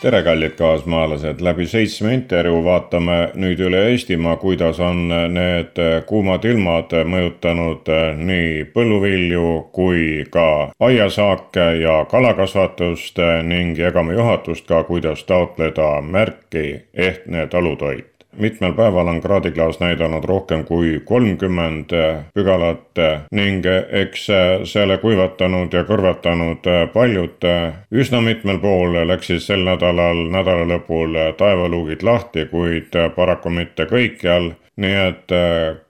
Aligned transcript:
tere, 0.00 0.22
kallid 0.22 0.54
kaasmaalased, 0.56 1.40
läbi 1.44 1.66
seitsme 1.68 2.14
intervjuu 2.14 2.62
vaatame 2.64 3.16
nüüd 3.40 3.60
üle 3.60 3.82
Eestimaa, 3.90 4.36
kuidas 4.40 4.80
on 4.80 5.08
need 5.34 5.80
kuumad 6.08 6.44
ilmad 6.48 6.94
mõjutanud 7.14 7.90
nii 8.20 8.64
põlluvilju 8.74 9.48
kui 9.76 10.24
ka 10.32 10.46
aiasaake 10.88 11.66
ja 11.82 11.98
kalakasvatust 12.10 13.20
ning 13.50 13.78
jagame 13.78 14.16
juhatust 14.16 14.68
ka, 14.70 14.84
kuidas 14.88 15.24
taotleda 15.28 15.92
märki 16.00 16.66
ehtne 16.94 17.46
talutoit 17.52 18.09
mitmel 18.38 18.72
päeval 18.72 19.08
on 19.08 19.20
kraadiklaas 19.20 19.80
näidanud 19.80 20.24
rohkem 20.24 20.64
kui 20.64 21.00
kolmkümmend 21.04 21.90
pügalat 22.34 23.00
ning 23.32 23.66
eks 24.02 24.26
selle 24.72 24.98
kuivatanud 25.02 25.74
ja 25.74 25.84
kõrvetanud 25.88 26.70
paljud 26.94 27.46
üsna 27.90 28.20
mitmel 28.20 28.58
pool 28.62 28.96
läksid 29.08 29.42
sel 29.44 29.64
nädalal, 29.66 30.26
nädala 30.30 30.66
lõpul 30.74 31.18
taevaluugid 31.38 32.02
lahti, 32.02 32.46
kuid 32.50 32.96
paraku 33.16 33.50
mitte 33.50 33.86
kõikjal. 33.90 34.52
Nii 34.80 34.96
et 34.96 35.32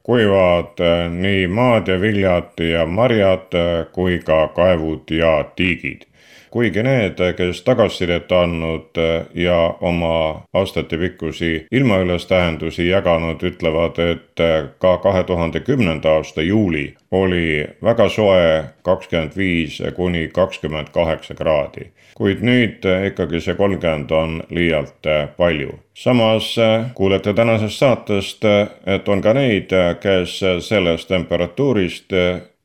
kuivad 0.03 0.81
nii 1.15 1.47
maad 1.47 1.89
ja 1.89 2.01
viljad 2.01 2.59
ja 2.65 2.87
marjad 2.87 3.55
kui 3.93 4.19
ka 4.25 4.49
kaevud 4.57 5.13
ja 5.15 5.45
tiigid 5.57 6.10
kuigi 6.51 6.83
need, 6.83 7.21
kes 7.37 7.63
tagasisidet 7.63 8.33
andnud 8.33 8.99
ja 9.35 9.75
oma 9.81 10.43
aastatepikkusi 10.55 11.67
ilmaülestähendusi 11.73 12.89
jaganud, 12.89 13.43
ütlevad, 13.43 13.99
et 13.99 14.45
ka 14.79 14.97
kahe 14.99 15.25
tuhande 15.25 15.61
kümnenda 15.61 16.17
aasta 16.19 16.43
juuli 16.43 16.95
oli 17.11 17.67
väga 17.83 18.09
soe, 18.09 18.65
kakskümmend 18.83 19.37
viis 19.37 19.83
kuni 19.97 20.29
kakskümmend 20.29 20.93
kaheksa 20.95 21.35
kraadi. 21.35 21.91
kuid 22.15 22.43
nüüd 22.45 22.85
ikkagi 23.07 23.41
see 23.41 23.55
kolmkümmend 23.55 24.11
on 24.11 24.43
liialt 24.51 25.07
palju. 25.37 25.79
samas 25.95 26.57
kuulete 26.95 27.33
tänasest 27.35 27.79
saatest, 27.79 28.45
et 28.87 29.09
on 29.09 29.23
ka 29.23 29.33
neid, 29.35 29.71
kes 30.01 30.41
sellest 30.61 31.09
temperatuurist 31.09 32.13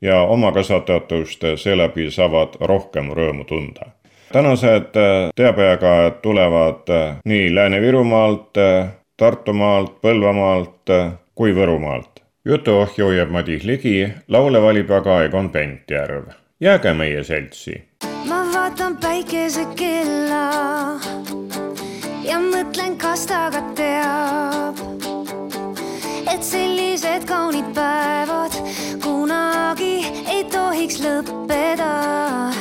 ja 0.02 0.22
oma 0.22 0.52
kasvatatust 0.52 1.44
seeläbi 1.56 2.12
saavad 2.12 2.58
rohkem 2.60 3.12
rõõmu 3.12 3.46
tunda. 3.46 3.86
tänased 4.34 4.92
teabejagajad 5.36 6.22
tulevad 6.22 6.90
nii 7.26 7.56
Lääne-Virumaalt, 7.56 8.58
Tartumaalt, 9.18 10.02
Põlvamaalt 10.02 10.92
kui 11.36 11.56
Võrumaalt. 11.56 12.22
jutuohju 12.46 13.12
jääb 13.12 13.30
Madis 13.32 13.64
Ligi, 13.64 14.08
laule 14.28 14.62
valib 14.62 14.92
aga 14.92 15.24
Egon 15.24 15.50
Pentjärv. 15.50 16.24
jääge 16.60 16.94
meie 16.94 17.24
seltsi. 17.24 17.84
ma 18.28 18.46
vaatan 18.54 18.98
päikesekella 18.98 20.46
ja 22.24 22.40
mõtlen, 22.40 22.98
kas 22.98 23.26
ta 23.26 23.50
ka 23.52 23.62
teab, 23.76 24.76
et 26.34 26.44
sellised 26.44 27.26
kaunid 27.26 27.74
päevad 27.74 28.52
itu 30.46 30.64
hiksled 30.78 31.26
bedre 31.50 32.54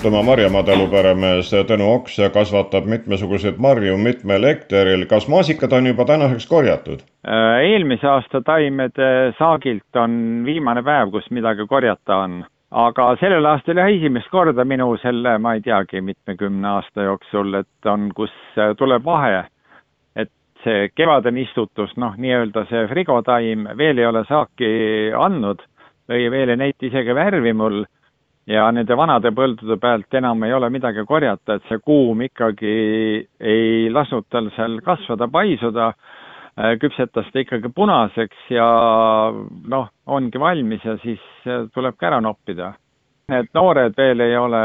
Tartumaa 0.00 0.22
Marjamaa 0.24 0.62
taluperemees 0.64 1.50
Tõnu 1.68 1.84
Oks 1.92 2.14
kasvatab 2.32 2.86
mitmesuguseid 2.88 3.58
marju 3.60 3.98
mitmel 4.00 4.46
hektaril. 4.48 5.04
kas 5.10 5.26
maasikad 5.28 5.74
on 5.76 5.90
juba 5.90 6.06
tänaseks 6.08 6.46
korjatud? 6.48 7.02
Äh, 7.28 7.58
eelmise 7.68 8.08
aasta 8.08 8.40
taimede 8.40 9.34
saagilt 9.38 10.00
on 10.00 10.40
viimane 10.46 10.80
päev, 10.82 11.12
kus 11.12 11.28
midagi 11.30 11.66
korjata 11.68 12.16
on. 12.16 12.38
aga 12.70 13.10
sellel 13.20 13.50
aastal 13.52 13.76
jah, 13.76 13.92
esimest 13.92 14.32
korda 14.32 14.64
minu 14.64 14.96
selle, 15.02 15.36
ma 15.38 15.54
ei 15.54 15.60
teagi, 15.60 16.00
mitmekümne 16.00 16.68
aasta 16.68 17.02
jooksul, 17.10 17.60
et 17.60 17.92
on, 17.92 18.08
kus 18.16 18.32
tuleb 18.78 19.04
vahe. 19.04 19.44
see 20.64 20.88
kevadine 20.96 21.40
istutus, 21.40 21.92
noh, 21.96 22.16
nii-öelda 22.16 22.64
see 22.72 22.88
frigotaim 22.88 23.68
veel 23.76 23.98
ei 23.98 24.06
ole 24.06 24.24
saaki 24.28 24.68
andnud 25.16 25.60
või 26.08 26.30
veel 26.30 26.48
ei 26.48 26.56
näita 26.56 26.86
isegi 26.86 27.14
värvi 27.14 27.52
mul 27.52 27.84
ja 28.48 28.68
nende 28.72 28.96
vanade 28.96 29.32
põldude 29.36 29.76
pealt 29.80 30.14
enam 30.14 30.44
ei 30.46 30.54
ole 30.54 30.70
midagi 30.72 31.04
korjata, 31.06 31.58
et 31.58 31.68
see 31.68 31.80
kuum 31.84 32.22
ikkagi 32.24 32.74
ei 33.40 33.90
lasknud 33.92 34.28
tal 34.30 34.50
seal 34.56 34.78
kasvada, 34.84 35.28
paisuda, 35.28 35.90
äh, 36.56 36.76
küpsetas 36.80 37.30
ta 37.32 37.42
ikkagi 37.44 37.72
punaseks 37.74 38.52
ja 38.54 38.68
noh, 39.68 39.90
ongi 40.06 40.40
valmis 40.40 40.84
ja 40.84 40.96
siis 41.02 41.20
tulebki 41.74 42.08
ära 42.08 42.20
noppida. 42.20 42.72
Need 43.30 43.52
noored 43.54 43.94
veel 43.94 44.24
ei 44.24 44.32
ole, 44.34 44.60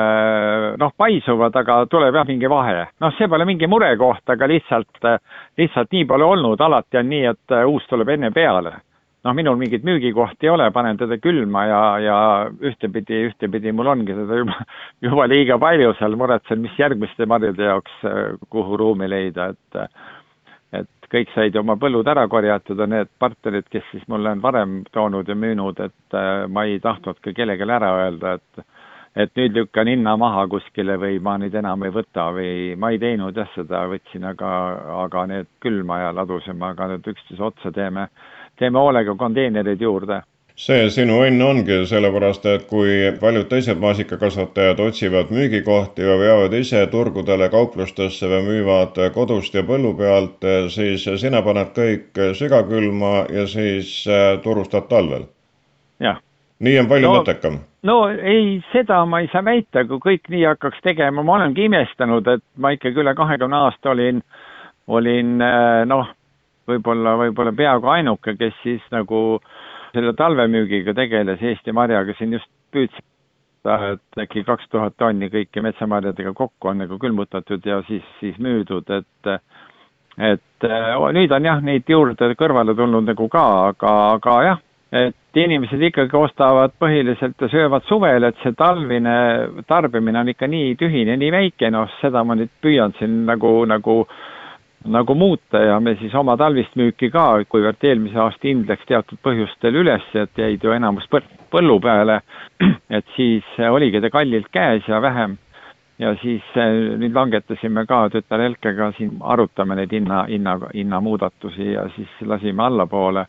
noh, 0.81 0.93
paisuvad, 0.97 1.53
aga 1.53 1.83
tuleb 1.85 2.15
jah, 2.17 2.25
mingi 2.25 2.49
vahe. 2.49 2.87
noh, 2.99 3.13
see 3.13 3.27
pole 3.29 3.45
mingi 3.45 3.67
murekoht, 3.69 4.23
aga 4.25 4.47
lihtsalt, 4.49 5.05
lihtsalt 5.57 5.93
nii 5.93 6.07
pole 6.09 6.25
olnud, 6.25 6.61
alati 6.61 6.97
on 6.97 7.09
nii, 7.11 7.25
et 7.29 7.57
uus 7.69 7.85
tuleb 7.91 8.09
enne 8.15 8.31
peale 8.33 8.79
noh, 9.25 9.33
minul 9.33 9.57
mingit 9.59 9.85
müügikohti 9.85 10.47
ei 10.47 10.53
ole, 10.53 10.67
panen 10.73 10.99
teda 11.01 11.17
külma 11.21 11.65
ja, 11.69 11.81
ja 12.03 12.17
ühtepidi, 12.61 13.23
ühtepidi 13.31 13.73
mul 13.73 13.89
ongi 13.95 14.17
seda 14.17 14.41
juba, 14.41 14.59
juba 15.07 15.29
liiga 15.31 15.57
palju 15.61 15.95
seal, 15.99 16.17
muretsen, 16.19 16.61
mis 16.65 16.77
järgmiste 16.79 17.27
marjade 17.29 17.71
jaoks, 17.71 17.97
kuhu 18.53 18.81
ruumi 18.83 19.09
leida, 19.11 19.53
et 19.55 19.81
et 20.75 21.07
kõik 21.07 21.29
said 21.31 21.55
oma 21.55 21.77
põllud 21.79 22.07
ära 22.11 22.25
korjatud 22.27 22.79
ja 22.81 22.87
need 22.89 23.09
partnerid, 23.21 23.67
kes 23.71 23.85
siis 23.91 24.03
mulle 24.11 24.33
on 24.35 24.41
varem 24.43 24.79
toonud 24.91 25.29
ja 25.29 25.35
müünud, 25.37 25.79
et 25.79 26.17
ma 26.51 26.65
ei 26.67 26.81
tahtnud 26.83 27.21
ka 27.23 27.31
kellelegi 27.33 27.69
ära 27.77 27.93
öelda, 28.03 28.37
et 28.39 28.65
et 29.15 29.31
nüüd 29.39 29.55
lükkan 29.55 29.87
hinna 29.87 30.17
maha 30.19 30.41
kuskile 30.51 30.97
või 30.99 31.21
ma 31.23 31.37
nüüd 31.39 31.53
enam 31.55 31.85
ei 31.87 31.93
võta 31.95 32.25
või 32.35 32.73
ma 32.75 32.89
ei 32.91 32.99
teinud 32.99 33.37
jah 33.39 33.47
seda, 33.53 33.85
võtsin 33.87 34.25
aga, 34.27 34.49
aga 35.05 35.23
need 35.31 35.47
külma 35.63 36.01
ja 36.01 36.09
ladusime, 36.11 36.65
aga 36.73 36.89
nüüd 36.91 37.07
üksteise 37.13 37.45
otsa 37.47 37.71
teeme 37.71 38.09
teeme 38.59 38.79
hoolega 38.79 39.15
konteinereid 39.15 39.81
juurde 39.81 40.21
see 40.55 40.87
sinu 40.93 41.17
õnn 41.25 41.43
ongi, 41.43 41.81
sellepärast 41.89 42.45
et 42.47 42.63
kui 42.69 43.11
paljud 43.19 43.49
teised 43.51 43.79
maasikakasvatajad 43.83 44.79
otsivad 44.79 45.33
müügikohti 45.35 46.07
või 46.07 46.21
veavad 46.21 46.55
ise 46.55 46.85
turgudele, 46.91 47.49
kauplustesse 47.51 48.29
või 48.31 48.41
müüvad 48.47 48.99
kodust 49.13 49.55
ja 49.55 49.65
põllu 49.67 49.91
pealt, 49.99 50.47
siis 50.71 51.03
sina 51.19 51.43
paned 51.43 51.75
kõik 51.75 52.23
sügakülma 52.39 53.13
ja 53.35 53.47
siis 53.51 54.05
äh, 54.07 54.39
turustad 54.43 54.87
talvel. 54.87 55.27
jah. 55.99 56.21
nii 56.59 56.79
on 56.79 56.87
palju 56.87 57.11
no, 57.11 57.15
mõttekam. 57.19 57.59
no 57.83 57.99
ei, 58.15 58.61
seda 58.71 59.03
ma 59.05 59.19
ei 59.19 59.31
saa 59.33 59.43
väita, 59.43 59.83
kui 59.89 59.99
kõik 59.99 60.31
nii 60.31 60.45
hakkaks 60.53 60.79
tegema, 60.87 61.23
ma 61.23 61.35
olengi 61.35 61.67
imestanud, 61.67 62.27
et 62.31 62.43
ma 62.55 62.71
ikkagi 62.71 63.03
üle 63.03 63.15
kahekümne 63.15 63.59
aasta 63.67 63.91
olin, 63.91 64.23
olin 64.87 65.41
äh, 65.43 65.83
noh 65.83 66.15
võib-olla, 66.69 67.15
võib-olla 67.23 67.53
peaaegu 67.55 67.91
ainuke, 67.97 68.35
kes 68.39 68.55
siis 68.63 68.85
nagu 68.91 69.39
selle 69.95 70.13
talvemüügiga 70.17 70.95
tegeles 70.97 71.41
Eesti 71.41 71.73
marjaga, 71.75 72.15
siin 72.17 72.35
just 72.35 72.49
püüdsin 72.73 73.05
et 73.65 74.19
äkki 74.21 74.43
kaks 74.45 74.67
tuhat 74.69 74.93
tonni 74.97 75.29
kõiki 75.33 75.63
metsamarjadega 75.65 76.35
kokku 76.37 76.69
on 76.69 76.83
nagu 76.83 76.99
külmutatud 77.01 77.65
ja 77.65 77.79
siis, 77.87 78.03
siis 78.19 78.37
müüdud, 78.37 78.89
et 78.93 79.31
et 80.21 80.67
nüüd 81.17 81.31
on 81.33 81.47
jah, 81.49 81.63
neid 81.65 81.89
juurde 81.89 82.29
kõrvale 82.39 82.75
tulnud 82.77 83.09
nagu 83.09 83.27
ka, 83.29 83.45
aga, 83.71 83.95
aga 84.13 84.35
jah, 84.45 84.61
et 84.95 85.41
inimesed 85.41 85.81
ikkagi 85.89 86.15
ostavad 86.15 86.75
põhiliselt 86.79 87.41
ja 87.41 87.49
söövad 87.51 87.83
suvel, 87.89 88.23
et 88.23 88.37
see 88.43 88.53
talvine 88.55 89.15
tarbimine 89.67 90.21
on 90.21 90.31
ikka 90.31 90.47
nii 90.47 90.77
tühine, 90.79 91.17
nii 91.19 91.33
väike, 91.33 91.71
noh, 91.73 91.89
seda 91.99 92.23
ma 92.23 92.37
nüüd 92.37 92.53
püüan 92.63 92.95
siin 92.99 93.25
nagu, 93.27 93.57
nagu 93.67 93.97
äh, 94.05 94.34
nagu 94.85 95.15
muuta 95.15 95.57
ja 95.57 95.79
me 95.79 95.95
siis 95.95 96.13
oma 96.15 96.37
talvist 96.37 96.75
müüki 96.77 97.09
ka, 97.13 97.25
kuivõrd 97.49 97.83
eelmise 97.83 98.19
aasta 98.21 98.47
hind 98.47 98.69
läks 98.69 98.85
teatud 98.89 99.19
põhjustel 99.25 99.79
üles, 99.81 100.05
et 100.13 100.37
jäid 100.37 100.63
ju 100.63 100.73
enamus 100.75 101.07
põllu 101.51 101.79
peale, 101.81 102.19
et 102.97 103.05
siis 103.15 103.45
oligi 103.69 104.01
ta 104.01 104.11
kallilt 104.13 104.51
käes 104.53 104.87
ja 104.87 105.01
vähem. 105.01 105.37
ja 105.99 106.15
siis 106.19 106.43
eh, 106.59 106.97
nüüd 106.99 107.15
langetasime 107.15 107.85
ka 107.87 108.09
tütar 108.11 108.41
Helkega 108.43 108.91
siin, 108.97 109.13
arutame 109.21 109.75
neid 109.79 109.93
hinna, 109.95 110.25
hinna, 110.27 110.57
hinnamuudatusi 110.73 111.71
ja 111.71 111.87
siis 111.95 112.09
lasime 112.21 112.63
allapoole. 112.63 113.25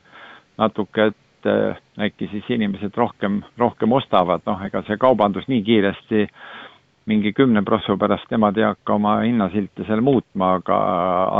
Natuke, 0.58 1.04
et 1.12 1.46
eh, 1.46 1.76
äkki 2.08 2.28
siis 2.32 2.50
inimesed 2.50 2.96
rohkem, 2.96 3.42
rohkem 3.58 3.92
ostavad, 3.92 4.42
noh, 4.46 4.64
ega 4.66 4.82
see 4.88 4.98
kaubandus 4.98 5.46
nii 5.48 5.62
kiiresti 5.62 6.22
äh, 6.24 6.55
mingi 7.06 7.32
kümne 7.32 7.62
prossu 7.62 7.96
pärast 7.98 8.30
nemad 8.30 8.58
ei 8.58 8.66
hakka 8.66 8.94
oma 8.98 9.20
hinnasilte 9.22 9.86
seal 9.86 10.02
muutma, 10.02 10.56
aga, 10.58 10.78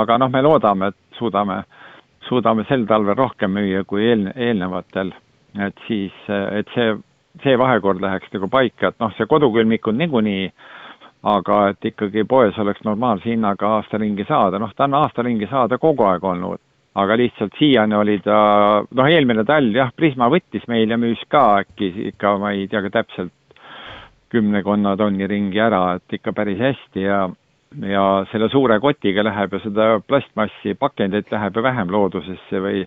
aga 0.03 0.19
noh, 0.23 0.31
me 0.31 0.43
loodame, 0.47 0.93
et 0.93 1.19
suudame, 1.19 1.63
suudame 2.29 2.65
sel 2.69 2.87
talvel 2.87 3.19
rohkem 3.19 3.55
müüa 3.59 3.83
kui 3.85 4.07
eel-, 4.07 4.33
eelnevatel. 4.37 5.13
et 5.67 5.87
siis, 5.87 6.13
et 6.29 6.69
see, 6.75 6.91
see 7.43 7.59
vahekord 7.59 8.01
läheks 8.01 8.29
nagu 8.35 8.49
paika, 8.53 8.91
et 8.91 8.99
noh, 9.01 9.13
see 9.17 9.27
kodukülmik 9.27 9.89
on 9.89 9.97
niikuinii, 9.99 10.51
aga 11.27 11.61
et 11.73 11.89
ikkagi 11.91 12.27
poes 12.29 12.59
oleks 12.61 12.85
normaalse 12.85 13.31
hinnaga 13.31 13.71
aasta 13.79 13.99
ringi 13.99 14.27
saada, 14.29 14.61
noh, 14.63 14.75
ta 14.77 14.85
on 14.85 14.95
aasta 15.01 15.25
ringi 15.27 15.49
saada 15.51 15.79
kogu 15.79 16.07
aeg 16.07 16.25
olnud. 16.25 16.61
aga 16.97 17.17
lihtsalt 17.21 17.53
siiani 17.59 17.93
oli 17.95 18.15
ta, 18.25 18.37
noh, 18.91 19.09
eelmine 19.13 19.43
talv 19.45 19.75
jah, 19.77 19.91
Prisma 19.97 20.31
võttis 20.33 20.63
meil 20.69 20.91
ja 20.91 20.97
müüs 20.97 21.21
ka 21.29 21.59
äkki 21.61 21.91
ikka, 22.13 22.39
ma 22.41 22.55
ei 22.57 22.69
tea 22.73 22.81
ka 22.87 22.91
täpselt, 22.95 23.33
kümnekonna 24.37 24.97
tonni 25.01 25.27
ringi 25.27 25.61
ära, 25.61 25.97
et 25.97 26.21
ikka 26.21 26.37
päris 26.37 26.61
hästi 26.61 27.09
ja 27.09 27.27
ja 27.83 28.25
selle 28.31 28.49
suure 28.49 28.79
kotiga 28.81 29.25
läheb 29.27 29.53
ju 29.53 29.61
seda 29.65 29.87
plastmassi 30.07 30.75
pakendeid 30.79 31.33
läheb 31.33 31.57
ju 31.57 31.63
vähem 31.63 31.91
loodusesse 31.93 32.61
või 32.63 32.85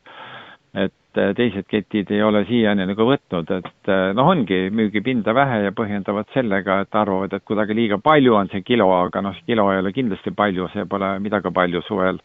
et 0.74 0.94
teised 1.36 1.66
ketid 1.68 2.12
ei 2.14 2.22
ole 2.24 2.44
siiani 2.46 2.86
nagu 2.86 3.06
võtnud, 3.10 3.50
et 3.56 3.92
noh, 4.14 4.28
ongi 4.30 4.68
müügipinda 4.70 5.34
vähe 5.34 5.64
ja 5.66 5.72
põhjendavad 5.76 6.30
sellega, 6.34 6.84
et 6.84 6.96
arvavad, 6.96 7.34
et 7.34 7.46
kuidagi 7.46 7.76
liiga 7.76 7.98
palju 7.98 8.36
on 8.38 8.52
see 8.52 8.62
kilo, 8.62 8.92
aga 8.94 9.24
noh, 9.26 9.40
kilo 9.48 9.66
ei 9.74 9.82
ole 9.82 9.94
kindlasti 9.94 10.32
palju, 10.38 10.70
see 10.74 10.86
pole 10.86 11.16
midagi 11.20 11.52
palju 11.54 11.82
suvel. 11.88 12.22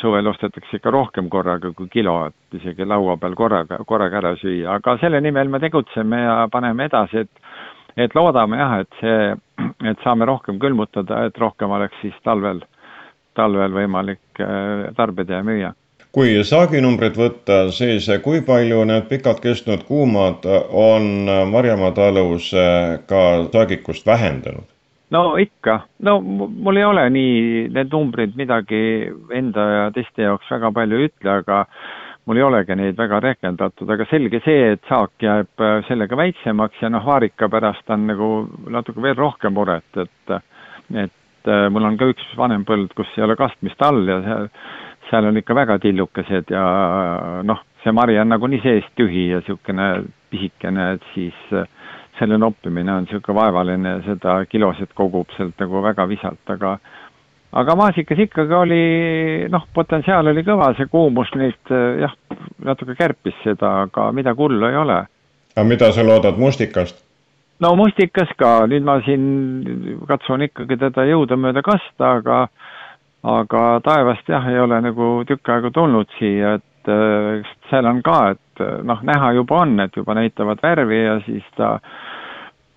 suvel 0.00 0.26
ostetakse 0.26 0.78
ikka 0.78 0.90
rohkem 0.90 1.28
korraga 1.28 1.70
kui 1.76 1.88
kilo, 1.92 2.14
et 2.26 2.56
isegi 2.56 2.86
laua 2.88 3.16
peal 3.20 3.34
korraga, 3.34 3.76
korraga 3.86 4.16
ära 4.16 4.30
süüa, 4.36 4.78
aga 4.78 4.96
selle 4.98 5.20
nimel 5.20 5.48
me 5.48 5.60
tegutseme 5.60 6.22
ja 6.22 6.46
paneme 6.50 6.86
edasi, 6.88 7.18
et 7.18 7.47
et 7.98 8.14
loodame 8.14 8.60
jah, 8.60 8.78
et 8.84 9.02
see, 9.02 9.68
et 9.90 10.06
saame 10.06 10.28
rohkem 10.28 10.60
külmutada, 10.62 11.26
et 11.28 11.38
rohkem 11.42 11.74
oleks 11.76 11.98
siis 12.02 12.16
talvel, 12.24 12.62
talvel 13.38 13.74
võimalik 13.74 14.42
äh, 14.42 14.88
tarbida 14.96 15.40
ja 15.40 15.46
müüa 15.46 15.74
kui 16.18 16.32
saaginumbrit 16.44 17.18
võtta, 17.20 17.68
siis 17.74 18.06
kui 18.24 18.40
palju 18.42 18.80
need 18.88 19.04
pikalt 19.10 19.42
kestnud 19.44 19.84
kuumad 19.86 20.46
on 20.72 21.28
Marjamaa 21.52 21.92
talus 21.94 22.48
äh, 22.56 22.96
ka 23.06 23.22
saagikust 23.52 24.06
vähendanud? 24.08 24.66
no 25.10 25.22
ikka, 25.40 25.80
no 26.04 26.18
mul 26.20 26.76
ei 26.76 26.84
ole 26.84 27.04
nii, 27.12 27.68
need 27.72 27.92
numbrid 27.92 28.36
midagi 28.36 28.80
enda 29.34 29.68
ja 29.72 29.86
teiste 29.94 30.26
jaoks 30.26 30.50
väga 30.52 30.72
palju 30.76 30.98
ei 30.98 31.08
ütle, 31.08 31.38
aga 31.42 31.62
mul 32.28 32.36
ei 32.36 32.44
olegi 32.44 32.76
neid 32.76 32.98
väga 32.98 33.20
rehkendatud, 33.24 33.88
aga 33.88 34.04
selge 34.10 34.42
see, 34.44 34.72
et 34.74 34.82
saak 34.88 35.24
jääb 35.24 35.64
äh, 35.64 35.78
sellega 35.88 36.16
väiksemaks 36.18 36.82
ja 36.84 36.90
noh, 36.92 37.06
vaarika 37.06 37.48
pärast 37.48 37.88
on 37.94 38.04
nagu 38.10 38.28
natuke 38.68 39.00
veel 39.02 39.16
rohkem 39.16 39.56
muret, 39.56 39.88
et 39.96 40.34
et 40.92 41.48
äh, 41.48 41.64
mul 41.72 41.88
on 41.88 41.96
ka 42.00 42.10
üks 42.12 42.26
vanem 42.36 42.66
põld, 42.68 42.92
kus 42.96 43.08
ei 43.16 43.24
ole 43.24 43.36
kastmist 43.40 43.80
all 43.84 44.04
ja 44.08 44.20
seal, 44.26 44.50
seal 45.08 45.30
on 45.30 45.40
ikka 45.40 45.56
väga 45.56 45.78
tillukesed 45.80 46.52
ja 46.52 46.66
noh, 47.48 47.64
see 47.82 47.96
mari 47.96 48.18
on 48.20 48.28
nagunii 48.34 48.60
seest 48.60 48.92
tühi 49.00 49.30
ja 49.30 49.40
niisugune 49.40 49.88
pisikene, 50.28 50.92
et 50.98 51.10
siis 51.14 51.56
äh, 51.56 51.64
selle 52.20 52.36
noppimine 52.36 52.92
on 52.92 53.08
niisugune 53.08 53.40
vaevaline 53.40 53.96
ja 53.96 54.04
seda 54.04 54.38
kilosid 54.52 54.92
kogub 54.98 55.32
sealt 55.38 55.56
nagu 55.64 55.80
väga 55.84 56.08
visalt, 56.12 56.44
aga 56.52 56.76
aga 57.52 57.76
maasikas 57.78 58.18
ikkagi 58.26 58.54
oli 58.54 58.82
noh, 59.52 59.64
potentsiaal 59.74 60.32
oli 60.32 60.44
kõva, 60.46 60.72
see 60.76 60.88
kuumus 60.92 61.30
nüüd 61.38 61.72
eh, 61.72 62.04
jah, 62.04 62.14
natuke 62.64 62.96
kärpis 62.98 63.36
seda, 63.44 63.84
aga 63.86 64.10
midagi 64.12 64.42
hullu 64.44 64.68
ei 64.68 64.76
ole. 64.76 65.02
aga 65.56 65.66
mida 65.68 65.92
sa 65.92 66.04
loodad 66.04 66.40
mustikast? 66.40 67.00
no 67.60 67.74
mustikas 67.78 68.32
ka, 68.38 68.66
nüüd 68.70 68.84
ma 68.86 68.98
siin 69.06 69.24
katsun 70.08 70.44
ikkagi 70.48 70.78
teda 70.80 71.06
jõudumööda 71.08 71.64
kasta, 71.64 72.18
aga 72.20 72.42
aga 73.28 73.62
taevast 73.82 74.28
jah, 74.30 74.44
ei 74.46 74.60
ole 74.62 74.78
nagu 74.84 75.24
tükk 75.26 75.48
aega 75.50 75.72
tulnud 75.74 76.12
siia, 76.18 76.58
et 76.60 76.92
äh, 76.92 77.48
seal 77.70 77.88
on 77.90 78.02
ka, 78.06 78.18
et 78.36 78.62
noh, 78.86 79.00
näha 79.06 79.32
juba 79.40 79.64
on, 79.64 79.74
et 79.82 79.96
juba 79.96 80.14
näitavad 80.18 80.62
värvi 80.62 81.00
ja 81.02 81.18
siis 81.26 81.46
ta 81.56 81.78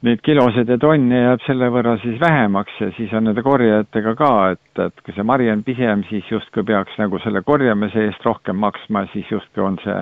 neid 0.05 0.21
kilosid 0.25 0.69
ja 0.69 0.77
tonne 0.81 1.19
jääb 1.19 1.43
selle 1.45 1.67
võrra 1.73 1.93
siis 2.01 2.17
vähemaks 2.21 2.79
ja 2.81 2.89
siis 2.97 3.11
on 3.13 3.27
nende 3.29 3.43
korjajatega 3.45 4.15
ka, 4.17 4.31
et, 4.55 4.81
et 4.87 5.03
kui 5.05 5.13
see 5.13 5.25
mari 5.27 5.51
on 5.53 5.61
pisem, 5.65 6.01
siis 6.09 6.25
justkui 6.31 6.65
peaks 6.65 6.97
nagu 7.01 7.19
selle 7.21 7.43
korjamise 7.45 8.07
eest 8.07 8.25
rohkem 8.25 8.57
maksma, 8.61 9.05
siis 9.13 9.29
justkui 9.29 9.63
on 9.65 9.77
see 9.83 9.99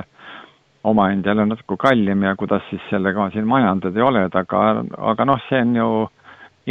omahind 0.88 1.28
jälle 1.28 1.46
natuke 1.46 1.76
kallim 1.80 2.24
ja 2.24 2.36
kuidas 2.40 2.64
siis 2.70 2.82
sellega 2.90 3.30
siin 3.34 3.48
majandada 3.48 4.00
ei 4.00 4.06
ole, 4.06 4.24
aga, 4.32 4.64
aga 5.12 5.28
noh, 5.28 5.42
see 5.50 5.60
on 5.66 5.76
ju, 5.76 5.90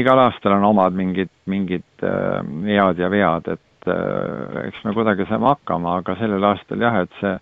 igal 0.00 0.24
aastal 0.24 0.56
on 0.56 0.64
omad 0.70 0.96
mingid, 0.96 1.32
mingid 1.46 2.06
äh, 2.08 2.40
head 2.64 3.02
ja 3.02 3.10
vead, 3.12 3.52
et 3.52 3.92
äh, 3.92 4.62
eks 4.70 4.84
me 4.86 4.96
kuidagi 4.96 5.28
saame 5.28 5.52
hakkama, 5.52 5.98
aga 6.00 6.16
sellel 6.16 6.48
aastal 6.48 6.80
jah, 6.80 7.02
et 7.04 7.20
see 7.20 7.36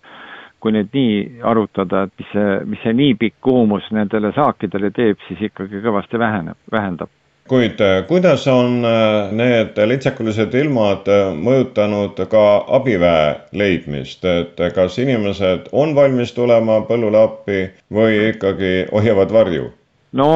kui 0.60 0.72
nüüd 0.72 0.88
nii 0.94 1.42
arutada, 1.46 2.06
et 2.06 2.12
mis 2.18 2.32
see, 2.32 2.56
mis 2.70 2.82
see 2.84 2.96
nii 2.96 3.14
pikk 3.20 3.36
kuumus 3.44 3.86
nendele 3.94 4.32
saakidele 4.36 4.90
teeb, 4.94 5.20
siis 5.28 5.46
ikkagi 5.50 5.82
kõvasti 5.84 6.18
väheneb, 6.18 6.58
vähendab. 6.72 7.12
kuid 7.46 7.80
äh, 7.80 8.00
kuidas 8.08 8.46
on 8.50 8.82
äh, 8.84 9.30
need 9.30 9.76
litsakulised 9.86 10.54
ilmad 10.58 11.06
äh, 11.06 11.28
mõjutanud 11.38 12.18
ka 12.32 12.44
abiväe 12.78 13.36
leidmist, 13.52 14.24
et 14.24 14.58
kas 14.74 14.98
inimesed 14.98 15.68
on 15.72 15.94
valmis 15.94 16.34
tulema 16.34 16.80
põllule 16.88 17.22
appi 17.22 17.60
või 17.92 18.32
ikkagi 18.32 18.72
hoiavad 18.92 19.34
varju? 19.38 19.70
no 20.12 20.30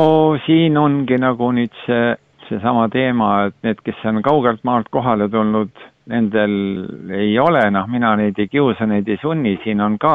siin 0.46 0.78
ongi 0.78 1.18
nagu 1.18 1.50
nüüd 1.56 1.74
see, 1.86 2.14
seesama 2.48 2.88
teema, 2.92 3.30
et 3.48 3.56
need, 3.66 3.82
kes 3.86 4.06
on 4.10 4.22
kaugelt 4.22 4.62
maalt 4.64 4.88
kohale 4.94 5.28
tulnud, 5.28 5.70
nendel 6.10 6.54
ei 7.16 7.34
ole, 7.38 7.64
noh, 7.72 7.88
mina 7.90 8.14
neid 8.18 8.38
ei 8.38 8.48
kiusa, 8.50 8.86
neid 8.88 9.08
ei 9.08 9.18
sunni, 9.22 9.56
siin 9.64 9.80
on 9.84 9.98
ka 10.00 10.14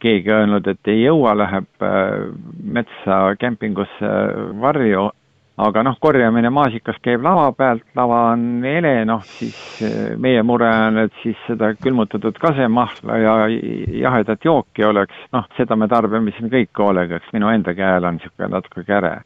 keegi 0.00 0.32
öelnud, 0.32 0.66
et 0.70 0.88
ei 0.88 1.02
jõua, 1.02 1.34
läheb 1.36 1.84
äh, 1.84 2.28
metsa 2.64 3.22
kempingusse 3.40 4.12
varju, 4.62 5.10
aga 5.60 5.82
noh, 5.84 5.98
korjamine 6.00 6.48
maasikas 6.54 6.96
käib 7.04 7.24
lava 7.26 7.50
pealt, 7.52 7.84
lava 7.98 8.22
on 8.32 8.64
hele, 8.64 8.94
noh 9.08 9.24
siis 9.28 9.58
äh, 9.84 10.14
meie 10.16 10.42
mure 10.46 10.70
on, 10.88 11.02
et 11.04 11.16
siis 11.22 11.40
seda 11.48 11.74
külmutatud 11.76 12.38
kasemahla 12.40 13.18
ja 13.20 13.34
jahedat 14.06 14.46
jooki 14.46 14.86
oleks, 14.88 15.26
noh, 15.36 15.48
seda 15.58 15.76
me 15.76 15.90
tarbime 15.90 16.32
siin 16.36 16.52
kõik 16.52 16.80
hoolega, 16.80 17.20
eks 17.20 17.36
minu 17.36 17.52
enda 17.52 17.76
käel 17.76 18.08
on 18.08 18.16
niisugune 18.16 18.54
natuke 18.56 18.86
käre 18.88 19.18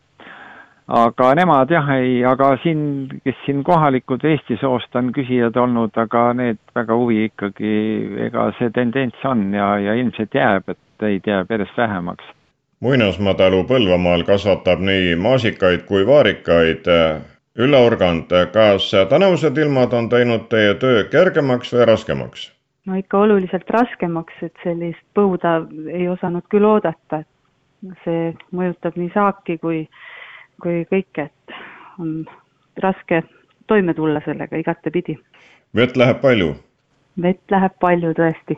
aga 0.86 1.34
nemad 1.34 1.70
jah, 1.70 1.88
ei, 1.96 2.24
aga 2.28 2.54
siin, 2.62 3.08
kes 3.24 3.36
siin 3.46 3.62
kohalikud 3.64 4.24
Eesti 4.24 4.58
soost 4.60 4.96
on 4.96 5.12
küsijad 5.16 5.56
olnud, 5.56 5.96
aga 5.96 6.32
need 6.36 6.60
väga 6.76 6.96
huvi 7.00 7.24
ikkagi, 7.30 7.74
ega 8.26 8.50
see 8.58 8.70
tendents 8.74 9.24
on 9.24 9.46
ja, 9.54 9.74
ja 9.80 9.94
ilmselt 9.96 10.34
jääb, 10.34 10.68
et 10.68 11.04
neid 11.04 11.26
jääb 11.26 11.50
järjest 11.50 11.78
vähemaks. 11.78 12.24
muinasmatalu 12.84 13.64
Põlvamaal 13.68 14.26
kasvatab 14.28 14.82
nii 14.84 15.14
maasikaid 15.16 15.86
kui 15.88 16.06
vaarikaid. 16.06 16.90
Ülle 17.54 17.78
Urgand, 17.86 18.32
kas 18.50 18.88
tänavused 19.08 19.58
ilmad 19.62 19.92
on 19.94 20.08
teinud 20.10 20.48
teie 20.50 20.74
töö 20.74 21.04
kergemaks 21.06 21.70
või 21.72 21.86
raskemaks? 21.86 22.50
no 22.86 22.98
ikka 22.98 23.18
oluliselt 23.18 23.70
raskemaks, 23.70 24.34
et 24.42 24.58
sellist 24.64 25.04
põuda 25.16 25.60
ei 25.88 26.08
osanud 26.08 26.44
küll 26.52 26.66
oodata, 26.68 27.22
et 27.22 28.02
see 28.04 28.34
mõjutab 28.52 28.98
nii 29.00 29.12
saaki 29.14 29.56
kui 29.62 29.84
kui 30.62 30.84
kõike, 30.90 31.28
et 31.28 31.56
on 31.98 32.24
raske 32.82 33.22
toime 33.66 33.94
tulla 33.94 34.20
sellega 34.24 34.56
igatepidi. 34.56 35.18
vett 35.76 35.96
läheb 35.96 36.20
palju? 36.20 36.54
vett 37.22 37.50
läheb 37.50 37.74
palju 37.80 38.12
tõesti, 38.18 38.56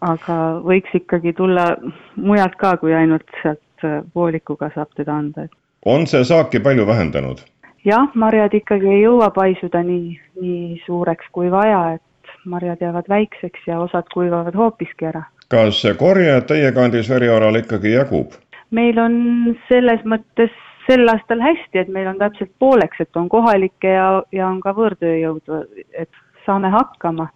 aga 0.00 0.38
võiks 0.64 0.94
ikkagi 0.94 1.32
tulla 1.32 1.68
mujalt 2.16 2.56
ka, 2.56 2.76
kui 2.76 2.94
ainult 2.94 3.26
sealt 3.42 3.84
äh, 3.84 4.02
voolikuga 4.14 4.70
saab 4.74 4.94
teda 4.96 5.14
anda. 5.14 5.48
on 5.86 6.06
see 6.06 6.24
saaki 6.24 6.60
palju 6.60 6.86
vähendanud? 6.86 7.42
jah, 7.84 8.10
marjad 8.14 8.54
ikkagi 8.54 8.86
ei 8.86 9.02
jõua 9.02 9.30
paisuda 9.34 9.82
nii, 9.82 10.20
nii 10.40 10.82
suureks 10.86 11.26
kui 11.32 11.50
vaja, 11.50 11.98
et 11.98 12.36
marjad 12.44 12.80
jäävad 12.80 13.08
väikseks 13.08 13.66
ja 13.66 13.80
osad 13.80 14.06
kuivavad 14.14 14.54
hoopiski 14.54 15.10
ära. 15.10 15.22
kas 15.48 15.82
korje 15.98 16.40
teie 16.40 16.72
kandis 16.72 17.10
Verioral 17.10 17.56
ikkagi 17.56 17.92
jagub? 17.92 18.38
meil 18.70 18.98
on 18.98 19.56
selles 19.68 20.02
mõttes 20.04 20.54
sel 20.88 21.08
aastal 21.12 21.42
hästi, 21.44 21.82
et 21.82 21.92
meil 21.92 22.08
on 22.10 22.18
täpselt 22.20 22.52
pooleks, 22.58 23.00
et 23.04 23.16
on 23.16 23.28
kohalikke 23.28 23.92
ja, 23.92 24.08
ja 24.32 24.48
on 24.48 24.60
ka 24.64 24.72
võõrtööjõudu, 24.76 25.62
et 25.92 26.24
saame 26.46 26.72
hakkama. 26.74 27.28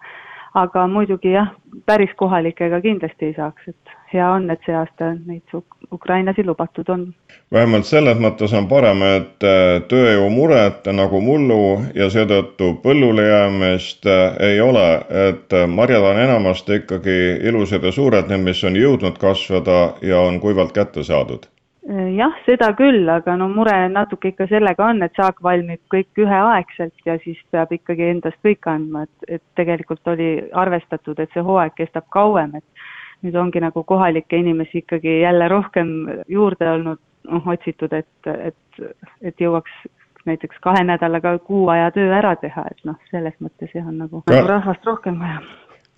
aga 0.55 0.83
muidugi 0.87 1.31
jah, 1.33 1.47
päris 1.89 2.11
kohalikega 2.21 2.81
kindlasti 2.85 3.31
ei 3.31 3.35
saaks, 3.39 3.69
et 3.69 3.93
hea 4.13 4.27
on, 4.35 4.51
et 4.53 4.61
see 4.67 4.75
aasta 4.77 5.15
neid 5.15 5.55
ukrainlasi 5.93 6.45
lubatud 6.45 6.91
on. 6.93 7.07
vähemalt 7.53 7.89
selles 7.89 8.21
mõttes 8.21 8.53
on 8.59 8.69
parem, 8.69 9.01
et 9.17 9.47
äh, 9.49 9.81
tööjõumuret 9.89 10.91
nagu 10.93 11.21
mullu 11.25 11.63
ja 11.97 12.11
seetõttu 12.13 12.75
põllule 12.85 13.25
jäämist 13.29 14.07
äh, 14.07 14.37
ei 14.51 14.61
ole, 14.61 14.87
et 15.29 15.57
äh, 15.57 15.65
marjad 15.69 16.05
on 16.11 16.21
enamasti 16.21 16.83
ikkagi 16.83 17.19
ilusad 17.49 17.89
ja 17.89 17.93
suured, 17.93 18.29
need, 18.29 18.45
mis 18.45 18.65
on 18.65 18.77
jõudnud 18.77 19.17
kasvada 19.25 19.81
ja 20.03 20.21
on 20.21 20.41
kuivalt 20.41 20.77
kätte 20.77 21.05
saadud 21.09 21.49
jah, 21.89 22.35
seda 22.47 22.71
küll, 22.79 23.09
aga 23.11 23.35
no 23.37 23.49
mure 23.51 23.75
natuke 23.91 24.33
ikka 24.33 24.47
sellega 24.51 24.87
on, 24.93 25.03
et 25.03 25.15
saak 25.19 25.43
valmib 25.43 25.81
kõik 25.93 26.23
üheaegselt 26.25 27.07
ja 27.07 27.17
siis 27.25 27.41
peab 27.51 27.73
ikkagi 27.75 28.11
endast 28.13 28.39
kõik 28.47 28.69
andma, 28.71 29.07
et, 29.09 29.39
et 29.39 29.43
tegelikult 29.59 30.13
oli 30.15 30.35
arvestatud, 30.53 31.19
et 31.19 31.33
see 31.35 31.43
hooaeg 31.43 31.75
kestab 31.79 32.07
kauem, 32.15 32.55
et 32.61 33.27
nüüd 33.27 33.39
ongi 33.39 33.63
nagu 33.63 33.83
kohalikke 33.87 34.39
inimesi 34.39 34.83
ikkagi 34.83 35.21
jälle 35.23 35.49
rohkem 35.51 35.91
juurde 36.29 36.71
olnud, 36.71 37.03
noh, 37.31 37.51
otsitud, 37.55 37.93
et, 37.95 38.31
et, 38.31 38.87
et 39.23 39.43
jõuaks 39.43 39.83
näiteks 40.27 40.63
kahe 40.63 40.85
nädalaga 40.87 41.37
kuu 41.43 41.67
aja 41.69 41.91
töö 41.91 42.15
ära 42.15 42.37
teha, 42.39 42.65
et 42.71 42.87
noh, 42.87 42.99
selles 43.11 43.35
mõttes 43.43 43.75
jah, 43.75 43.87
on 43.87 43.99
nagu, 44.05 44.23
nagu 44.31 44.49
rahvast 44.49 44.87
rohkem 44.87 45.19
vaja. 45.19 45.43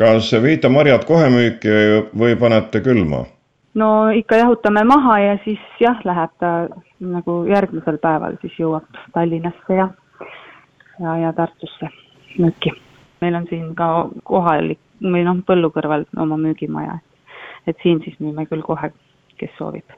kas 0.01 0.33
viite 0.43 0.69
marjad 0.69 1.05
kohe 1.09 1.29
müüki 1.33 1.75
või 2.17 2.37
panete 2.41 2.81
külma? 2.81 3.25
No 3.75 4.11
ikka 4.11 4.37
jahutame 4.37 4.85
maha 4.85 5.19
ja 5.19 5.39
siis 5.45 5.61
jah, 5.81 6.01
läheb 6.05 6.31
ta 6.39 6.53
nagu 7.01 7.45
järgmisel 7.49 7.99
päeval 8.03 8.39
siis 8.41 8.57
jõuab 8.59 8.87
Tallinnasse 9.15 9.79
ja, 9.79 9.89
ja, 11.01 11.17
ja 11.25 11.33
Tartusse 11.33 11.91
müüki. 12.39 12.73
meil 13.21 13.35
on 13.35 13.47
siin 13.51 13.75
ka 13.75 14.09
kohalik 14.25 14.79
või 15.03 15.25
noh, 15.27 15.41
põllu 15.47 15.71
kõrval 15.75 16.07
oma 16.21 16.37
müügimaja, 16.41 16.99
et 17.67 17.77
siin 17.83 18.01
siis 18.05 18.17
müüme 18.21 18.47
küll 18.47 18.63
kohe, 18.63 18.93
kes 19.39 19.51
soovib. 19.59 19.97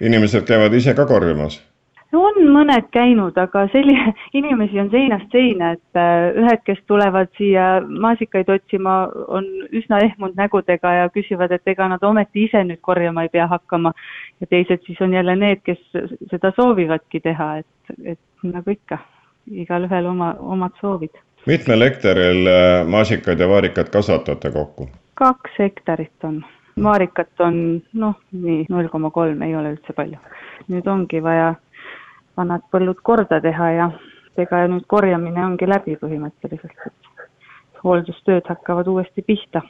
inimesed 0.00 0.46
käivad 0.46 0.74
ise 0.74 0.94
ka 0.94 1.06
korjamas? 1.06 1.62
On 2.16 2.38
mõned 2.52 2.88
käinud, 2.94 3.36
aga 3.38 3.66
selline, 3.72 4.14
inimesi 4.38 4.80
on 4.80 4.90
seinast 4.92 5.34
seina, 5.34 5.72
et 5.76 6.00
äh, 6.00 6.30
ühed, 6.40 6.62
kes 6.66 6.80
tulevad 6.88 7.30
siia 7.38 7.68
maasikaid 7.88 8.48
otsima, 8.52 9.00
on 9.28 9.46
üsna 9.72 10.00
ehmunud 10.06 10.38
nägudega 10.38 10.94
ja 11.02 11.12
küsivad, 11.14 11.52
et 11.52 11.68
ega 11.68 11.88
nad 11.92 12.04
ometi 12.04 12.46
ise 12.48 12.64
nüüd 12.64 12.80
korjama 12.80 13.26
ei 13.26 13.32
pea 13.32 13.46
hakkama. 13.50 13.92
ja 14.40 14.46
teised 14.46 14.84
siis 14.86 15.00
on 15.00 15.14
jälle 15.14 15.36
need, 15.36 15.62
kes 15.64 15.80
seda 16.30 16.52
soovivadki 16.56 17.20
teha, 17.20 17.56
et, 17.58 17.96
et 18.04 18.20
nagu 18.42 18.70
ikka, 18.70 18.98
igalühel 19.50 20.06
oma, 20.06 20.34
omad 20.38 20.76
soovid. 20.80 21.14
mitmel 21.46 21.84
hektaril 21.84 22.46
äh, 22.46 22.86
maasikaid 22.86 23.40
ja 23.40 23.48
vaarikaid 23.48 23.92
kasvatate 23.92 24.50
kokku? 24.50 24.88
kaks 25.18 25.58
hektarit 25.58 26.24
on 26.24 26.44
vaarikat 26.82 27.40
on 27.42 27.56
noh, 27.92 28.18
nii 28.32 28.66
null 28.70 28.88
koma 28.92 29.10
kolm 29.10 29.42
ei 29.42 29.56
ole 29.56 29.74
üldse 29.74 29.94
palju. 29.96 30.18
nüüd 30.68 30.86
ongi 30.90 31.22
vaja 31.22 31.54
vanad 32.38 32.62
põllud 32.72 33.00
korda 33.02 33.40
teha 33.42 33.68
ja 33.74 33.90
ega 34.38 34.62
nüüd 34.70 34.86
korjamine 34.92 35.42
ongi 35.44 35.66
läbi 35.66 35.96
põhimõtteliselt, 35.98 36.76
et 36.86 37.82
hooldustööd 37.82 38.46
hakkavad 38.52 38.90
uuesti 38.92 39.24
pihta. 39.26 39.62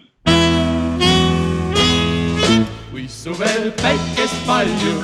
kui 2.91 3.07
suvel 3.09 3.71
päikest 3.81 4.39
palju, 4.47 4.97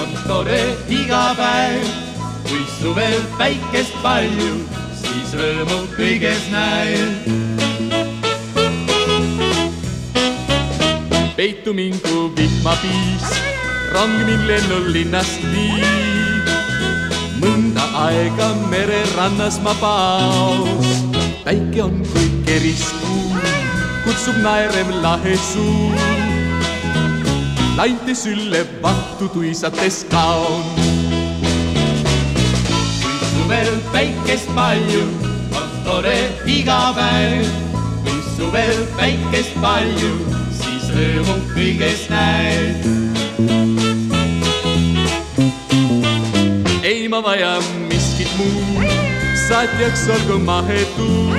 on 0.00 0.10
tore 0.28 0.62
iga 0.98 1.24
päev. 1.40 1.84
kui 2.48 2.64
suvel 2.78 3.20
päikest 3.38 3.96
palju, 4.02 4.52
siis 5.02 5.34
rõõmu 5.40 5.80
kõiges 5.96 6.46
näen. 6.54 7.10
peitu 11.36 11.72
mingu 11.72 12.16
vihmapiis, 12.36 13.28
rong 13.92 14.16
mind 14.28 14.44
lennulinnast 14.48 15.44
viib 15.52 16.09
mõnda 17.40 17.84
aega 18.06 18.48
mererannas 18.70 19.60
ma 19.64 19.74
paos. 19.80 20.90
päike 21.44 21.82
on 21.82 22.02
kui 22.12 22.28
keriskuu, 22.46 23.38
kutsub 24.04 24.36
naerev 24.44 24.90
lahe 25.04 25.36
suu. 25.36 25.92
lainte 27.76 28.14
sülle 28.14 28.64
vattu 28.82 29.28
tuisates 29.28 30.04
kaon. 30.12 30.64
kui 33.02 33.18
suvel 33.32 33.72
päikest 33.92 34.54
palju, 34.54 35.04
on 35.56 35.70
tore 35.84 36.20
iga 36.46 36.80
päev. 36.98 37.48
kui 38.04 38.20
suvel 38.36 38.86
päikest 39.00 39.56
palju, 39.64 40.14
siis 40.60 40.92
rõõmu 40.96 41.40
kõiges 41.54 42.08
näed 42.12 43.69
ma 47.20 47.26
vaja 47.26 47.60
miskit 47.88 48.30
muud, 48.38 48.92
saatjaks 49.48 50.06
olgu 50.14 50.38
mahetuul. 50.44 51.36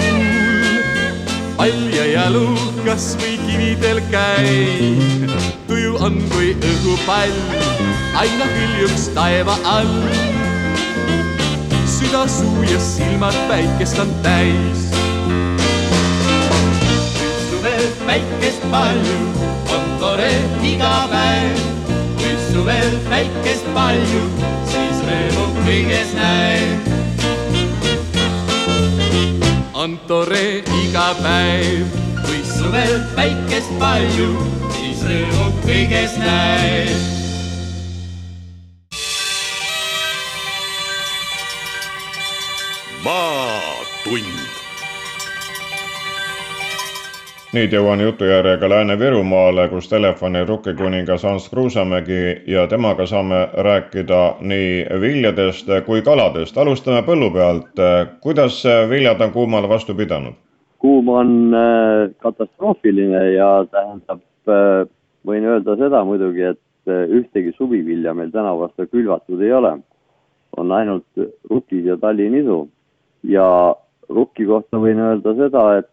pall 1.57 1.87
ja 1.93 2.05
jalu 2.05 2.43
kasvõi 2.85 3.37
kividel 3.47 4.01
käib, 4.11 5.33
tuju 5.69 5.95
on 6.05 6.19
kui 6.33 6.53
õhupall, 6.69 7.33
aina 8.13 8.49
hüljuks 8.53 9.07
taeva 9.15 9.57
all. 9.65 9.95
süda 11.97 12.27
suu 12.29 12.61
ja 12.69 12.79
silmad 12.79 13.37
päikest 13.49 13.99
on 14.05 14.13
täis. 14.21 14.85
suvel 17.49 17.85
päikest 18.05 18.69
palju, 18.69 19.19
on 19.73 19.93
tore 19.99 20.33
iga 20.61 20.95
päev 21.09 21.69
suvel 22.51 22.99
päikest 23.09 23.65
palju, 23.73 24.25
kõiges 25.71 26.13
näeb. 26.17 26.89
on 29.73 29.97
tore 30.07 30.61
iga 30.83 31.07
päev, 31.23 31.95
kui 32.25 32.41
suvel 32.45 32.99
päikest 33.15 33.71
palju, 33.81 34.29
siis 34.75 35.01
rõõmu 35.09 35.49
kõiges 35.65 36.19
näeb. 36.21 37.09
maatund 43.01 44.50
nüüd 47.51 47.73
jõuan 47.75 47.99
jutujärjega 47.99 48.67
Lääne-Virumaale, 48.71 49.65
kus 49.69 49.89
telefoni 49.91 50.45
rukkikuningas 50.47 51.25
Ants 51.27 51.49
Kruusamägi 51.51 52.43
ja 52.47 52.63
temaga 52.71 53.05
saame 53.05 53.41
rääkida 53.53 54.21
nii 54.39 54.85
viljadest 55.01 55.67
kui 55.85 56.01
kaladest. 56.01 56.57
alustame 56.57 57.01
põllu 57.03 57.31
pealt. 57.33 57.75
kuidas 58.21 58.63
viljad 58.89 59.21
on 59.21 59.31
kuumale 59.31 59.69
vastu 59.69 59.95
pidanud? 59.95 60.33
kuum 60.79 61.09
on 61.09 61.53
äh, 61.53 62.15
katastroofiline 62.17 63.31
ja 63.31 63.65
tähendab, 63.71 64.23
äh, 64.47 64.87
võin 65.27 65.43
öelda 65.45 65.75
seda 65.77 66.05
muidugi, 66.05 66.41
et 66.41 66.89
äh, 66.89 67.03
ühtegi 67.19 67.51
suvivilja 67.57 68.13
meil 68.13 68.31
tänavu 68.31 68.63
vastu 68.63 68.87
külvatud 68.87 69.41
ei 69.41 69.53
ole. 69.53 69.77
on 70.57 70.71
ainult 70.71 71.05
rukid 71.49 71.85
ja 71.85 71.97
tallinisu 71.97 72.69
ja 73.23 73.75
rukki 74.09 74.45
kohta 74.45 74.77
võin 74.77 74.99
öelda 74.99 75.35
seda, 75.35 75.77
et 75.77 75.87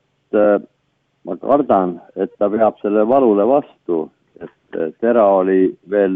ma 1.28 1.36
kardan, 1.36 1.98
et 2.16 2.32
ta 2.40 2.48
peab 2.48 2.78
selle 2.80 3.04
valule 3.08 3.44
vastu, 3.48 4.06
et 4.40 4.78
tera 5.02 5.26
oli 5.40 5.66
veel 5.92 6.14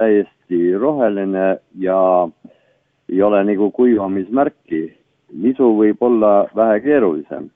täiesti 0.00 0.72
roheline 0.80 1.58
ja 1.84 2.00
ei 3.08 3.20
ole 3.22 3.42
nagu 3.44 3.70
kuivamismärki. 3.76 4.82
nisu 5.28 5.66
võib 5.76 6.00
olla 6.00 6.48
vähe 6.56 6.80
keerulisem, 6.80 7.50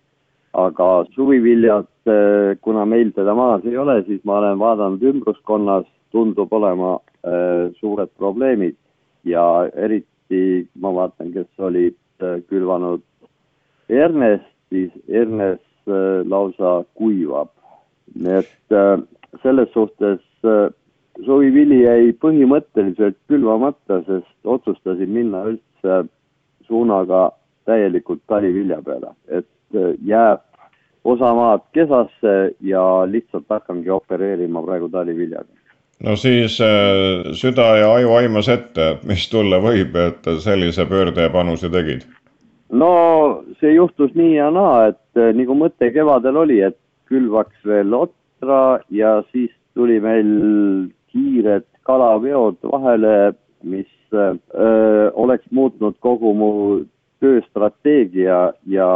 aga 0.53 0.89
suviviljad, 1.15 1.89
kuna 2.61 2.85
meil 2.85 3.15
teda 3.17 3.33
maas 3.35 3.65
ei 3.65 3.79
ole, 3.81 4.03
siis 4.05 4.21
ma 4.29 4.37
olen 4.43 4.59
vaadanud 4.61 5.03
ümbruskonnas, 5.13 5.87
tundub 6.13 6.53
olema 6.53 6.99
äh, 7.25 7.73
suured 7.81 8.13
probleemid 8.21 8.77
ja 9.25 9.65
eriti 9.73 10.69
ma 10.77 10.93
vaatan, 10.93 11.33
kes 11.33 11.49
olid 11.59 11.97
äh, 12.21 12.43
külvanud 12.53 13.01
hernest, 13.89 14.53
siis 14.69 14.93
hernes 15.09 15.61
Äh, 15.63 15.72
lausa 16.29 16.85
kuivab. 16.95 17.49
nii 18.15 18.39
et 18.43 18.75
äh, 18.77 19.01
selles 19.43 19.71
suhtes 19.73 20.21
äh, 20.45 20.69
suvivili 21.25 21.83
jäi 21.83 22.13
põhimõtteliselt 22.25 23.17
külvamata, 23.29 24.03
sest 24.07 24.35
otsustasin 24.45 25.11
minna 25.11 25.45
üldse 25.49 26.03
suunaga 26.67 27.31
täielikult 27.65 28.21
talivilja 28.27 28.83
peale, 28.83 29.15
et 29.29 29.79
jääb 30.05 30.43
osa 31.05 31.33
maad 31.35 31.65
kesasse 31.73 32.35
ja 32.61 32.83
lihtsalt 33.07 33.49
hakkangi 33.49 33.91
opereerima 33.91 34.63
praegu 34.63 34.89
taliviljaga 34.89 35.49
no 36.05 36.17
siis 36.17 36.59
süda 37.41 37.69
ja 37.79 37.93
aju 37.95 38.13
aimas 38.19 38.49
ette, 38.49 38.97
mis 39.07 39.29
tulla 39.31 39.63
võib, 39.63 39.97
et 39.97 40.29
sellise 40.43 40.87
pöörde 40.87 41.29
ja 41.29 41.31
panuse 41.31 41.71
tegid 41.71 42.05
no 42.73 42.93
see 43.61 43.75
juhtus 43.75 44.15
nii 44.19 44.37
ja 44.37 44.51
naa, 44.55 44.93
et 44.93 45.21
eh, 45.21 45.33
nagu 45.37 45.57
mõte 45.59 45.91
kevadel 45.95 46.41
oli, 46.45 46.61
et 46.65 46.79
külvaks 47.11 47.67
veel 47.69 47.95
otra 47.97 48.81
ja 48.91 49.19
siis 49.33 49.53
tuli 49.77 49.99
meil 50.01 50.33
kiired 51.13 51.67
kalaveod 51.89 52.61
vahele, 52.73 53.35
mis 53.63 53.91
öö, 54.13 54.33
eh, 54.33 55.07
oleks 55.15 55.45
muutnud 55.51 55.99
kogu 56.01 56.33
mu 56.35 56.51
tööstrateegia 57.23 58.41
ja, 58.67 58.91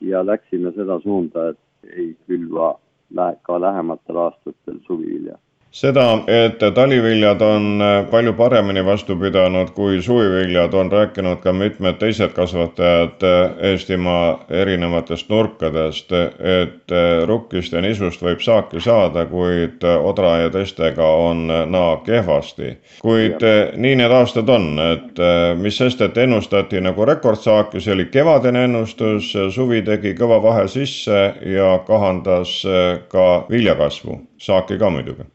ja 0.00 0.22
läksime 0.24 0.72
seda 0.76 1.00
suunda, 1.04 1.50
et 1.50 1.92
ei 1.96 2.10
külva 2.26 2.74
lähe, 3.14 3.36
ka 3.42 3.58
lähematel 3.60 4.24
aastatel 4.26 4.80
suvivilja 4.86 5.36
seda, 5.72 6.22
et 6.26 6.58
taliviljad 6.74 7.42
on 7.42 7.82
äh, 7.82 8.10
palju 8.10 8.32
paremini 8.34 8.82
vastu 8.86 9.16
pidanud 9.16 9.70
kui 9.74 10.02
suviviljad, 10.02 10.74
on 10.74 10.90
rääkinud 10.92 11.38
ka 11.44 11.52
mitmed 11.52 12.00
teised 12.00 12.34
kasvatajad 12.34 13.22
äh, 13.22 13.70
Eestimaa 13.70 14.40
erinevatest 14.50 15.28
nurkadest, 15.30 16.12
et 16.12 16.92
äh, 16.92 17.22
rukkist 17.26 17.72
ja 17.72 17.82
nisust 17.84 18.22
võib 18.22 18.42
saaki 18.42 18.82
saada, 18.82 19.26
kuid 19.30 19.84
odra 19.86 20.36
ja 20.44 20.50
teistega 20.50 21.06
on 21.06 21.46
naa 21.46 21.96
kehvasti. 22.06 22.76
kuid 23.00 23.42
nii 23.76 23.96
need 23.96 24.12
aastad 24.12 24.48
on, 24.48 24.72
et 24.78 25.18
mis 25.58 25.76
sest, 25.78 26.00
et 26.00 26.18
ennustati 26.18 26.80
nagu 26.80 27.04
rekordsaaki, 27.04 27.80
see 27.80 27.94
oli 27.94 28.06
kevadine 28.10 28.64
ennustus, 28.66 29.32
suvi 29.54 29.82
tegi 29.86 30.14
kõva 30.18 30.42
vahe 30.42 30.68
sisse 30.68 31.20
ja 31.46 31.78
kahandas 31.86 32.60
ka 33.08 33.26
viljakasvu, 33.50 34.20
saaki 34.38 34.78
ka 34.78 34.90
muidugi 34.90 35.30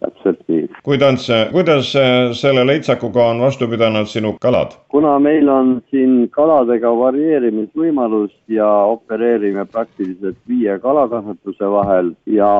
täpselt 0.00 0.40
nii. 0.48 0.68
kuidas, 0.86 1.28
kuidas 1.52 1.92
selle 2.40 2.66
leitsakuga 2.66 3.26
on 3.32 3.40
vastu 3.40 3.68
pidanud 3.68 4.08
sinu 4.10 4.36
kalad? 4.40 4.78
kuna 4.88 5.18
meil 5.18 5.48
on 5.48 5.76
siin 5.90 6.28
kaladega 6.30 6.94
varieerimisvõimalus 7.02 8.32
ja 8.48 8.70
opereerime 8.94 9.66
praktiliselt 9.66 10.38
viie 10.48 10.78
kalakasvatuse 10.78 11.70
vahel 11.70 12.14
ja 12.26 12.50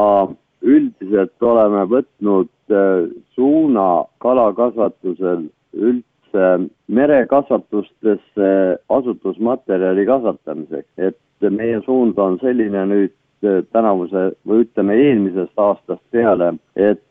üldiselt 0.63 1.43
oleme 1.43 1.85
võtnud 1.89 2.51
äh, 2.73 3.09
suuna 3.35 4.05
kalakasvatusel 4.23 5.47
üldse 5.75 6.51
merekasvatustesse 6.87 8.51
asutusmaterjali 8.89 10.07
kasvatamiseks, 10.07 10.91
et 10.99 11.51
meie 11.51 11.81
suund 11.87 12.19
on 12.19 12.39
selline 12.43 12.85
nüüd 12.93 13.15
äh, 13.45 13.63
tänavuse 13.73 14.31
või 14.47 14.67
ütleme 14.67 14.99
eelmisest 15.07 15.57
aastast 15.69 16.05
peale, 16.13 16.55
et 16.77 17.03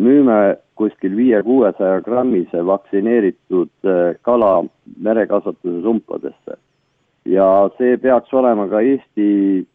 müüme 0.00 0.56
kuskil 0.80 1.16
viie-kuuesaja 1.16 2.00
grammise 2.04 2.64
vaktsineeritud 2.66 3.70
äh, 3.84 4.16
kala 4.22 4.64
merekasvatuse 4.96 5.82
sumpadesse. 5.82 6.56
ja 7.24 7.46
see 7.78 7.96
peaks 8.00 8.32
olema 8.34 8.64
ka 8.68 8.80
Eesti 8.80 9.26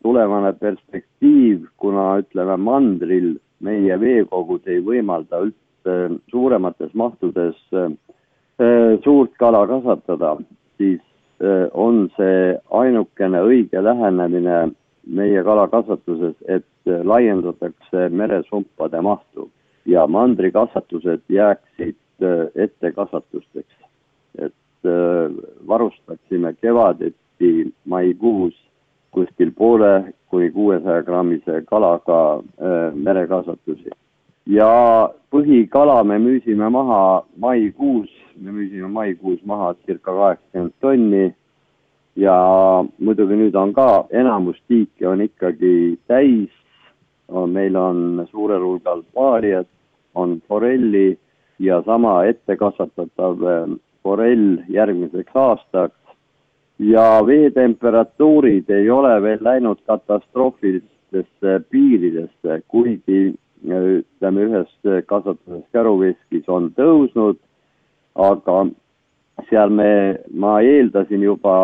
tulevane 0.04 0.54
perspektiiv, 0.60 1.68
kuna 1.78 2.06
ütleme 2.24 2.56
mandril 2.58 3.36
meie 3.62 4.00
veekogud 4.02 4.66
ei 4.68 4.82
võimalda 4.82 5.44
üldse 5.46 5.98
suuremates 6.34 6.94
mahtudes 6.94 7.60
äh, 7.74 7.92
suurt 9.04 9.36
kala 9.38 9.68
kasvatada, 9.70 10.38
siis 10.78 11.02
äh, 11.42 11.68
on 11.74 12.08
see 12.18 12.56
ainukene 12.82 13.44
õige 13.46 13.84
lähenemine 13.84 14.72
meie 15.06 15.44
kalakasvatuses, 15.46 16.34
et 16.50 16.66
laiendatakse 16.86 18.10
meresumpade 18.10 19.02
mahtu 19.06 19.52
ja 19.86 20.08
mandrikasvatused 20.08 21.21
jääksid 21.30 21.95
äh, 22.24 22.48
ettekasvatusteks. 22.56 23.76
et 24.39 24.54
äh, 24.86 25.32
varustaksime 25.67 26.54
kevadeti 26.54 27.74
maikuus 27.86 28.54
kuskil 29.12 29.52
poole 29.58 30.13
kuni 30.30 30.52
kuuesaja 30.52 31.04
grammise 31.04 31.62
kalaga 31.65 32.36
äh, 32.36 32.93
merekasvatusi. 32.93 33.89
ja 34.45 35.10
põhikala 35.32 36.04
me 36.04 36.17
müüsime 36.19 36.69
maha 36.69 37.26
maikuus, 37.38 38.10
me 38.41 38.52
müüsime 38.52 38.88
maikuus 38.88 39.39
maha 39.45 39.74
circa 39.86 40.12
kaheksakümmend 40.12 40.74
tonni 40.82 41.36
ja 42.15 42.36
muidugi 43.00 43.36
nüüd 43.39 43.56
on 43.56 43.74
ka 43.74 44.06
enamus 44.12 44.60
tiike 44.67 45.08
on 45.08 45.21
ikkagi 45.21 45.98
täis, 46.08 46.52
meil 47.48 47.76
on 47.76 48.28
suurel 48.32 48.62
hulgal 48.63 49.04
paariat, 49.13 49.67
on 50.15 50.41
forelli 50.47 51.17
ja 51.60 51.82
sama 51.86 52.23
ettekasvatatav 52.25 53.43
ähm, 53.43 53.78
forell 54.04 54.58
järgmiseks 54.69 55.36
aastaks. 55.36 55.99
ja 56.80 57.21
veetemperatuurid 57.25 58.69
ei 58.69 58.89
ole 58.89 59.21
veel 59.21 59.39
läinud 59.41 59.80
katastroofilistesse 59.88 61.60
piiridesse, 61.69 62.62
kuigi 62.67 63.36
ütleme, 63.63 64.43
ühes 64.49 65.06
kasvatuses 65.06 65.63
käruveskis 65.71 66.49
on 66.51 66.67
tõusnud, 66.75 67.39
aga 68.15 68.65
seal 69.49 69.69
me, 69.69 70.19
ma 70.32 70.60
eeldasin 70.62 71.23
juba 71.23 71.56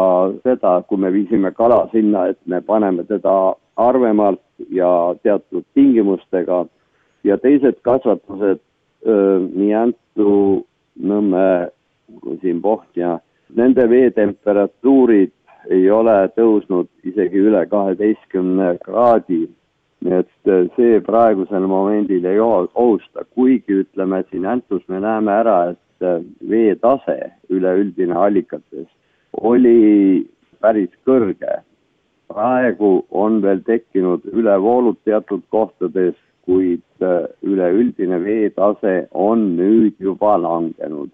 seda, 0.44 0.82
kui 0.88 0.98
me 0.98 1.12
viisime 1.14 1.52
kala 1.52 1.88
sinna, 1.92 2.28
et 2.32 2.40
me 2.46 2.62
paneme 2.62 3.04
teda 3.04 3.36
harvemalt 3.78 4.42
ja 4.70 5.16
teatud 5.24 5.66
tingimustega 5.74 6.66
ja 7.24 7.38
teised 7.38 7.82
kasvatused, 7.86 8.62
nii 9.56 9.74
Antu, 9.78 10.66
Nõmme 11.02 11.72
siin 12.42 12.60
Pohtja, 12.62 13.16
nende 13.56 13.86
veetemperatuurid 13.90 15.32
ei 15.72 15.86
ole 15.92 16.16
tõusnud 16.36 16.90
isegi 17.08 17.40
üle 17.40 17.64
kaheteistkümne 17.72 18.76
kraadi. 18.84 19.48
nii 20.02 20.16
et 20.18 20.52
see 20.76 21.00
praegusel 21.06 21.68
momendil 21.70 22.26
ei 22.26 22.40
ohusta, 22.42 23.24
kuigi 23.36 23.84
ütleme 23.84 24.24
siin 24.30 24.46
Antus 24.46 24.82
me 24.88 25.00
näeme 25.00 25.32
ära, 25.32 25.58
et 25.72 25.80
veetase 26.50 27.18
üleüldine 27.50 28.16
allikates 28.18 28.88
oli 29.42 30.28
päris 30.60 30.90
kõrge. 31.06 31.62
praegu 32.32 33.06
on 33.12 33.42
veel 33.42 33.60
tekkinud 33.68 34.26
ülevoolud 34.32 34.98
teatud 35.04 35.42
kohtades, 35.50 36.16
kuid 36.46 37.06
üleüldine 37.44 38.24
veetase 38.24 39.08
on 39.12 39.44
nüüd 39.58 40.00
juba 40.00 40.36
langenud 40.42 41.10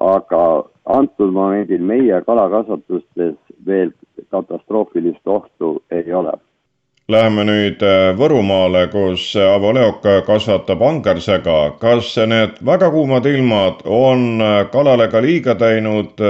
aga 0.00 0.64
antud 0.84 1.32
momendil 1.32 1.80
meie 1.80 2.20
kalakasvatustes 2.26 3.36
veel 3.66 3.92
katastroofilist 4.30 5.26
ohtu 5.26 5.78
ei 5.90 6.12
ole. 6.12 6.32
Läheme 7.08 7.44
nüüd 7.44 7.82
Võrumaale, 8.16 8.86
kus 8.88 9.34
Avo 9.36 9.74
Leok 9.76 10.06
kasvatab 10.26 10.82
angersega. 10.82 11.76
kas 11.80 12.16
need 12.16 12.56
väga 12.64 12.90
kuumad 12.90 13.26
ilmad 13.26 13.84
on 13.84 14.40
kalale 14.72 15.08
ka 15.12 15.20
liiga 15.20 15.54
teinud 15.54 16.20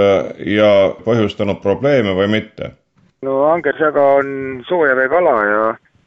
ja 0.46 0.70
põhjustanud 1.04 1.62
probleeme 1.62 2.14
või 2.18 2.28
mitte? 2.28 2.74
no 3.22 3.44
angersäga 3.48 4.02
on 4.18 4.64
soojaveekala 4.68 5.34
ja, 5.48 5.62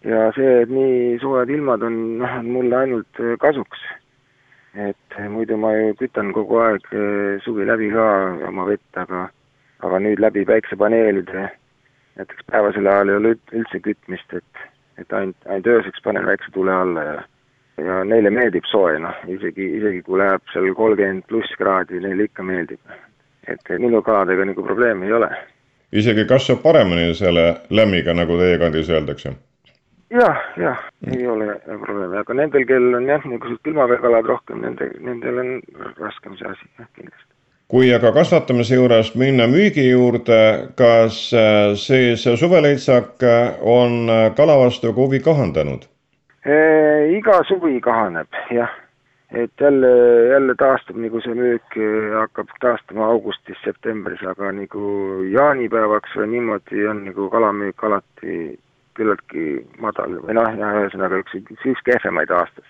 ja 0.08 0.28
see, 0.36 0.62
et 0.63 0.74
nii 0.74 1.15
soojad 1.22 1.52
ilmad 1.52 1.84
on, 1.84 1.96
noh, 2.24 2.36
on 2.39 2.52
mulle 2.58 2.84
ainult 2.86 3.24
kasuks 3.43 3.86
et 4.78 5.17
muidu 5.30 5.58
ma 5.58 5.72
ju 5.74 5.93
kütan 5.98 6.34
kogu 6.36 6.60
aeg 6.62 6.84
eh, 6.93 7.38
suvi 7.43 7.65
läbi 7.65 7.89
ka 7.93 8.06
oma 8.50 8.67
vett, 8.70 9.00
aga 9.02 9.28
aga 9.86 10.00
nüüd 10.02 10.22
läbi 10.22 10.43
päiksepaneelide, 10.50 11.48
näiteks 12.17 12.46
päevasel 12.52 12.89
ajal 12.89 13.12
ei 13.12 13.20
ole 13.22 13.34
üldse 13.54 13.82
kütmist, 13.86 14.38
et 14.38 14.65
et 14.98 15.13
ainult, 15.13 15.38
ainult 15.46 15.67
ööseks 15.74 16.02
panen 16.06 16.26
väikse 16.26 16.54
tule 16.54 16.74
alla 16.74 17.04
ja 17.10 17.17
ja 17.78 18.00
neile 18.10 18.32
meeldib 18.34 18.65
soe, 18.65 18.96
noh, 19.00 19.17
isegi, 19.30 19.67
isegi 19.78 20.02
kui 20.06 20.17
läheb 20.17 20.41
seal 20.54 20.72
kolmkümmend 20.78 21.28
pluss 21.30 21.52
kraadi, 21.60 22.02
neile 22.02 22.26
ikka 22.30 22.43
meeldib. 22.43 22.82
et 23.48 23.70
minu 23.80 24.02
kaladega 24.04 24.46
nagu 24.46 24.63
probleemi 24.63 25.06
ei 25.06 25.13
ole. 25.13 25.30
isegi 25.91 26.26
kasvab 26.26 26.62
paremini 26.62 27.13
selle 27.15 27.46
lämmiga, 27.70 28.13
nagu 28.13 28.38
teie 28.38 28.58
kandis 28.62 28.89
öeldakse 28.89 29.38
jah, 30.13 30.43
jah, 30.58 30.84
ei 31.12 31.28
ole 31.28 31.56
probleemi, 31.65 32.17
aga 32.22 32.38
nendel, 32.38 32.67
kellel 32.70 33.00
on 33.00 33.10
jah, 33.10 33.26
niisugused 33.26 33.63
külmaveekalad 33.67 34.30
rohkem, 34.30 34.62
nende, 34.63 34.91
nendel 35.04 35.41
on 35.43 35.52
raskem 36.00 36.38
see 36.39 36.48
asi, 36.52 36.70
jah, 36.80 36.88
kindlasti. 36.96 37.34
kui 37.67 37.91
aga 37.91 38.13
kasvatamise 38.15 38.80
juurest 38.80 39.17
minna 39.20 39.50
müügi 39.52 39.89
juurde, 39.89 40.39
kas 40.80 41.20
äh, 41.36 41.76
siis 41.76 42.24
suveleitsak 42.24 43.24
on 43.62 44.10
äh, 44.10 44.26
kala 44.36 44.56
vastu 44.63 44.93
ka 44.93 45.02
huvi 45.02 45.20
kahandanud 45.20 45.88
iga 47.17 47.41
suvi 47.48 47.82
kahaneb, 47.82 48.28
jah. 48.52 48.72
et 49.32 49.52
jälle, 49.60 49.89
jälle 50.32 50.56
taastub 50.56 50.96
nagu 50.96 51.20
see 51.22 51.36
müük 51.36 51.76
hakkab 52.13 52.54
taastuma 52.63 53.10
augustis-septembris, 53.12 54.24
aga 54.24 54.54
nagu 54.56 54.84
jaanipäevaks 55.34 56.15
või 56.15 56.30
niimoodi 56.38 56.86
on 56.88 57.04
nagu 57.10 57.28
kalamüük 57.34 57.84
alati 57.84 58.38
küllaltki 58.98 59.46
madal 59.84 60.18
või 60.24 60.36
noh, 60.38 60.50
jah, 60.60 60.82
ühesõnaga 60.82 61.22
üks, 61.24 61.38
üks, 61.40 61.70
üks 61.74 61.86
kehvemaid 61.88 62.34
aastas. 62.34 62.66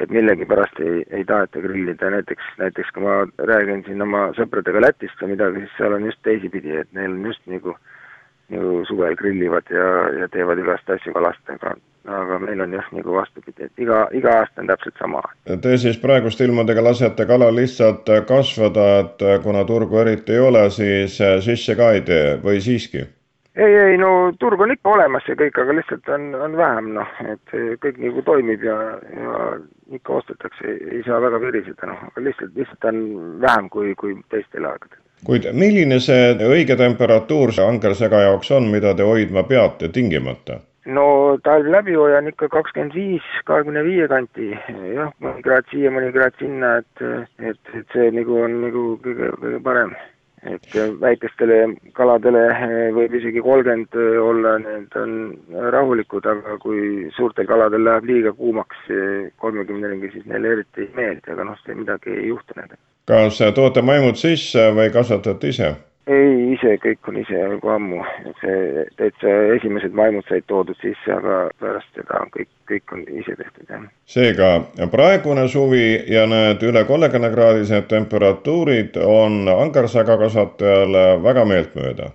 et 0.00 0.08
millegipärast 0.08 0.78
ei, 0.80 1.02
ei 1.12 1.24
taheta 1.28 1.60
grillida, 1.60 2.10
näiteks, 2.10 2.44
näiteks 2.58 2.92
kui 2.96 3.04
ma 3.04 3.16
räägin 3.50 3.82
siin 3.84 4.02
oma 4.02 4.30
sõpradega 4.38 4.80
Lätist 4.80 5.20
või 5.20 5.34
midagi, 5.34 5.64
siis 5.64 5.74
seal 5.76 5.92
on 5.92 6.06
just 6.08 6.22
teisipidi, 6.24 6.76
et 6.80 6.92
neil 6.96 7.18
on 7.18 7.26
just 7.28 7.42
nagu 7.46 7.76
nagu 8.50 8.84
suvel 8.88 9.14
grillivad 9.16 9.70
ja, 9.70 9.86
ja 10.20 10.28
teevad 10.32 10.58
igast 10.58 10.90
asju 10.90 11.12
kalastega, 11.14 11.74
aga 12.10 12.38
meil 12.42 12.62
on 12.64 12.74
jah, 12.74 12.88
nagu 12.96 13.14
vastupidi, 13.14 13.68
et 13.68 13.84
iga, 13.84 14.02
iga 14.16 14.40
aasta 14.40 14.62
on 14.62 14.70
täpselt 14.70 14.98
sama. 14.98 15.22
Te 15.62 15.76
siis 15.78 16.00
praeguste 16.02 16.48
ilmadega 16.48 16.84
lasete 16.84 17.26
kalal 17.30 17.54
lihtsalt 17.56 18.10
kasvada, 18.28 18.88
et 19.04 19.24
kuna 19.44 19.64
turgu 19.68 20.02
eriti 20.02 20.36
ei 20.36 20.44
ole, 20.48 20.66
siis 20.74 21.20
sisse 21.46 21.78
ka 21.78 21.92
ei 21.96 22.04
tee 22.06 22.36
või 22.42 22.62
siiski? 22.64 23.06
Ei, 23.56 23.74
ei 23.74 23.98
no 23.98 24.32
turg 24.38 24.60
on 24.60 24.72
ikka 24.74 24.94
olemas 24.94 25.26
ja 25.28 25.36
kõik, 25.38 25.58
aga 25.62 25.74
lihtsalt 25.76 26.08
on, 26.14 26.30
on 26.38 26.56
vähem 26.58 26.92
noh, 26.96 27.12
et 27.32 27.54
kõik 27.82 28.00
nagu 28.02 28.24
toimib 28.26 28.64
ja, 28.64 28.78
ja 29.16 29.42
ikka 29.96 30.20
ostetakse, 30.20 30.78
ei 30.94 31.02
saa 31.06 31.20
väga 31.22 31.40
viriseda 31.42 31.90
noh, 31.90 32.08
aga 32.10 32.24
lihtsalt, 32.28 32.56
lihtsalt 32.58 32.90
on 32.92 33.04
vähem 33.42 33.70
kui, 33.72 33.94
kui 33.98 34.16
teistel 34.32 34.68
aegadel. 34.70 34.98
kuid 35.26 35.50
milline 35.52 36.00
see 36.00 36.34
õige 36.46 36.78
temperatuur 36.80 37.52
see 37.52 37.66
angersega 37.66 38.24
jaoks 38.28 38.50
on, 38.56 38.70
mida 38.72 38.94
te 38.94 39.06
hoidma 39.06 39.44
peate 39.48 39.90
tingimata? 39.92 40.60
no 40.86 41.38
talv 41.44 41.66
läbi 41.70 41.94
hoian 41.98 42.30
ikka 42.30 42.48
kakskümmend 42.52 42.94
viis, 42.94 43.26
kahekümne 43.50 43.82
viie 43.84 44.06
kanti, 44.08 44.52
jah, 44.94 45.10
mõni 45.20 45.44
kraad 45.44 45.68
siia, 45.72 45.90
mõni 45.92 46.12
kraad 46.14 46.38
sinna, 46.40 46.78
et, 46.80 47.04
et, 47.50 47.74
et 47.76 47.92
see 47.96 48.08
nagu 48.16 48.40
on 48.46 48.56
nagu 48.64 48.86
kõige, 49.04 49.34
kõige 49.42 49.60
parem 49.66 49.92
et 50.48 50.76
väikestele 51.00 51.58
kaladele 51.96 52.44
eh, 52.48 52.86
võib 52.96 53.14
isegi 53.18 53.42
kolmkümmend 53.44 53.98
eh, 54.00 54.16
olla, 54.24 54.54
need 54.62 54.96
on 54.96 55.12
rahulikud, 55.74 56.26
aga 56.32 56.56
kui 56.62 57.10
suurtel 57.16 57.48
kaladel 57.48 57.84
läheb 57.84 58.08
liiga 58.08 58.32
kuumaks 58.38 58.88
eh, 58.88 59.28
kolmekümne 59.42 59.92
ringi, 59.92 60.12
siis 60.14 60.24
neile 60.30 60.54
eriti 60.56 60.86
ei 60.86 60.90
meeldi, 60.96 61.34
aga 61.34 61.50
noh, 61.50 61.60
see 61.64 61.76
midagi 61.76 62.16
ei 62.16 62.30
juhtu 62.30 62.56
nendega. 62.56 62.80
kas 63.10 63.40
toote 63.54 63.82
maimud 63.84 64.16
sisse 64.20 64.70
või 64.76 64.88
kasvatate 64.94 65.52
ise? 65.52 65.74
Ei, 66.06 66.52
ise, 66.54 66.76
kõik 66.82 67.08
on 67.10 67.18
ise 67.20 67.38
juba 67.38 67.74
ammu, 67.76 68.00
see 68.40 68.84
täitsa 69.00 69.34
esimesed 69.56 69.94
maimud 69.96 70.26
said 70.28 70.46
toodud 70.50 70.78
sisse, 70.80 71.12
aga 71.12 71.42
pärast 71.60 71.90
seda 71.98 72.22
on 72.24 72.32
kõik, 72.34 72.48
kõik 72.70 72.94
on 72.96 73.04
ise 73.08 73.36
tehtud, 73.36 73.66
jah. 73.68 73.84
seega 74.08 74.50
praegune 74.92 75.46
suvi 75.52 75.84
ja 76.10 76.26
need 76.30 76.62
üle 76.66 76.84
kolmekümnekraadised 76.88 77.90
temperatuurid 77.92 78.96
on 79.04 79.44
angersagakasvatajale 79.52 81.06
väga 81.26 81.46
meeltmööda? 81.52 82.10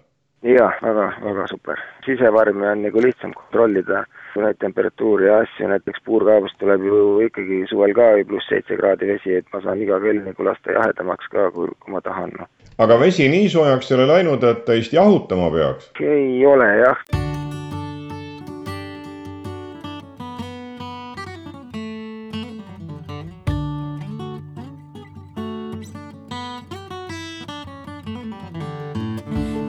jah, 0.46 0.82
väga, 0.82 1.10
väga 1.24 1.48
super. 1.54 1.82
sisevarmi 2.06 2.68
on 2.68 2.86
nagu 2.86 3.02
lihtsam 3.02 3.34
kontrollida 3.34 4.06
neid 4.44 4.60
temperatuuri 4.60 5.30
ja 5.30 5.40
asju, 5.46 5.70
näiteks 5.72 6.04
puurkaevust 6.06 6.60
tuleb 6.60 6.84
ju 6.84 7.00
ikkagi 7.30 7.64
suvel 7.70 7.96
ka 7.96 8.12
ju 8.20 8.28
pluss 8.32 8.52
seitse 8.52 8.78
kraadi 8.80 9.14
vesi, 9.14 9.40
et 9.40 9.48
ma 9.54 9.62
saan 9.64 9.82
iga 9.82 10.02
kell 10.04 10.24
nagu 10.26 10.50
lasta 10.50 10.76
jahedamaks 10.76 11.32
ka, 11.32 11.50
kui, 11.56 11.72
kui 11.80 11.96
ma 11.96 12.04
tahan, 12.04 12.36
noh 12.40 12.52
aga 12.78 12.98
vesi 13.00 13.28
nii 13.32 13.50
soojaks 13.50 13.92
ei 13.92 13.98
ole 13.98 14.08
läinud, 14.10 14.44
et 14.44 14.66
teist 14.68 14.94
jahutama 14.94 15.52
peaks? 15.52 15.92
ei 16.00 16.46
ole 16.46 16.68
jah. 16.82 17.06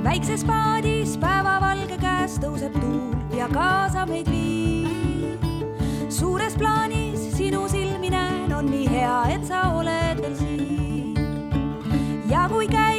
väikses 0.06 0.44
paadis 0.48 1.16
päevavalge 1.20 1.98
käes 2.00 2.40
tõuseb 2.42 2.74
tuul 2.80 3.25
ja 3.36 3.48
kaasa 3.52 4.06
meid 4.06 4.28
viib. 4.32 5.42
suures 6.08 6.56
plaanis 6.56 7.36
sinu 7.36 7.68
silmi 7.68 8.10
näen, 8.10 8.52
on 8.56 8.70
nii 8.70 8.88
hea, 8.88 9.16
et 9.34 9.44
sa 9.44 9.62
oled 9.76 10.22
veel 10.24 10.36
siin. 10.40 11.16
ja 12.30 12.48
kui 12.48 12.68
käibki 12.68 12.95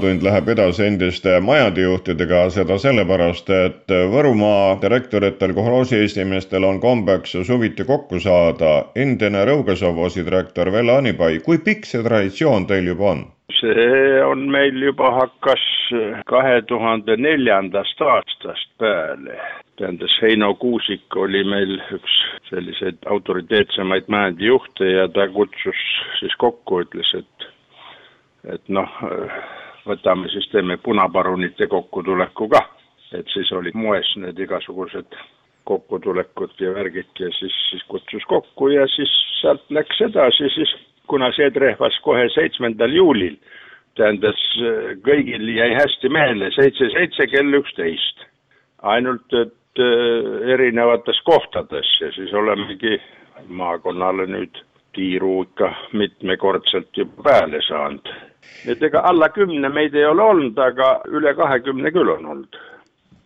maatund 0.00 0.22
läheb 0.24 0.46
edasi 0.48 0.84
endiste 0.86 1.32
majandejuhtidega, 1.44 2.46
seda 2.50 2.78
sellepärast, 2.80 3.50
et 3.52 3.92
Võrumaa 4.12 4.78
direktoritel, 4.80 5.52
kolhoosiesimeestel 5.52 6.64
on 6.64 6.78
kombeks 6.80 7.36
suviti 7.44 7.84
kokku 7.84 8.20
saada. 8.20 8.86
endine 8.96 9.44
Rõugesovoosi 9.44 10.24
direktor 10.24 10.72
Velle 10.72 10.96
Anipai, 10.96 11.40
kui 11.44 11.58
pikk 11.58 11.84
see 11.84 12.02
traditsioon 12.02 12.66
teil 12.66 12.86
juba 12.86 13.10
on? 13.10 13.26
see 13.60 14.22
on 14.24 14.48
meil 14.48 14.80
juba 14.80 15.10
hakkas 15.10 15.60
kahe 16.26 16.62
tuhande 16.62 17.16
neljandast 17.16 18.00
aastast 18.00 18.70
peale. 18.78 19.36
tähendas, 19.76 20.16
Heino 20.22 20.54
Kuusik 20.54 21.16
oli 21.16 21.44
meil 21.44 21.76
üks 21.92 22.16
selliseid 22.48 23.04
autoriteetsemaid 23.06 24.08
majandijuhte 24.08 24.90
ja 24.90 25.08
ta 25.08 25.28
kutsus 25.28 25.86
siis 26.20 26.36
kokku, 26.38 26.80
ütles, 26.80 27.14
et 27.18 27.50
et 28.54 28.68
noh, 28.68 28.88
võtame 29.86 30.28
siis, 30.32 30.48
teeme 30.52 30.76
punaparunite 30.76 31.66
kokkutuleku 31.66 32.48
ka. 32.48 32.64
et 33.12 33.26
siis 33.32 33.52
olid 33.52 33.74
moes 33.74 34.06
need 34.16 34.38
igasugused 34.38 35.16
kokkutulekud 35.64 36.52
ja 36.62 36.74
värgid 36.74 37.18
ja 37.18 37.30
siis, 37.34 37.54
siis 37.70 37.82
kutsus 37.88 38.24
kokku 38.30 38.68
ja 38.68 38.86
siis 38.88 39.10
sealt 39.40 39.64
läks 39.70 40.00
edasi 40.06 40.48
siis, 40.54 40.74
kuna 41.10 41.32
see 41.34 41.50
trehvas 41.50 41.98
kohe 42.04 42.28
seitsmendal 42.34 42.94
juulil, 42.94 43.34
tähendas, 43.98 44.40
kõigil 45.06 45.48
jäi 45.56 45.72
hästi 45.74 46.10
meelde, 46.12 46.52
seitse, 46.54 46.90
seitse 46.94 47.26
kell 47.32 47.58
üksteist. 47.60 48.26
ainult, 48.82 49.34
et 49.34 49.82
äh, 49.84 50.52
erinevates 50.54 51.18
kohtades 51.24 51.88
ja 52.00 52.12
siis 52.12 52.32
olemegi 52.32 52.96
maakonnale 53.48 54.24
nüüd 54.26 54.62
tiiru 54.92 55.42
ikka 55.42 55.70
mitmekordselt 55.92 56.96
juba 56.96 57.22
peale 57.22 57.62
saanud. 57.68 58.10
Et 58.66 58.82
ega 58.82 59.02
alla 59.04 59.28
kümne 59.28 59.68
meid 59.68 59.94
ei 59.94 60.04
ole 60.06 60.22
olnud, 60.22 60.58
aga 60.58 61.00
üle 61.08 61.34
kahekümne 61.34 61.92
küll 61.94 62.12
on 62.16 62.26
olnud. 62.34 62.60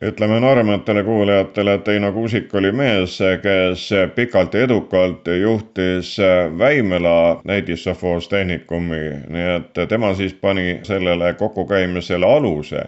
Ütleme 0.04 0.40
noorematele 0.40 1.04
kuulajatele, 1.04 1.74
et 1.78 1.86
Heino 1.88 2.10
Kuusik 2.12 2.54
oli 2.54 2.72
mees, 2.72 3.14
kes 3.42 3.86
pikalt 4.14 4.54
ja 4.54 4.64
edukalt 4.66 5.28
juhtis 5.40 6.16
Väimela 6.58 7.40
näidissofoostehnikuumi, 7.44 9.02
nii 9.28 9.46
et 9.56 9.80
tema 9.88 10.12
siis 10.14 10.34
pani 10.34 10.80
sellele 10.82 11.32
kokkukäimisele 11.38 12.26
aluse 12.26 12.84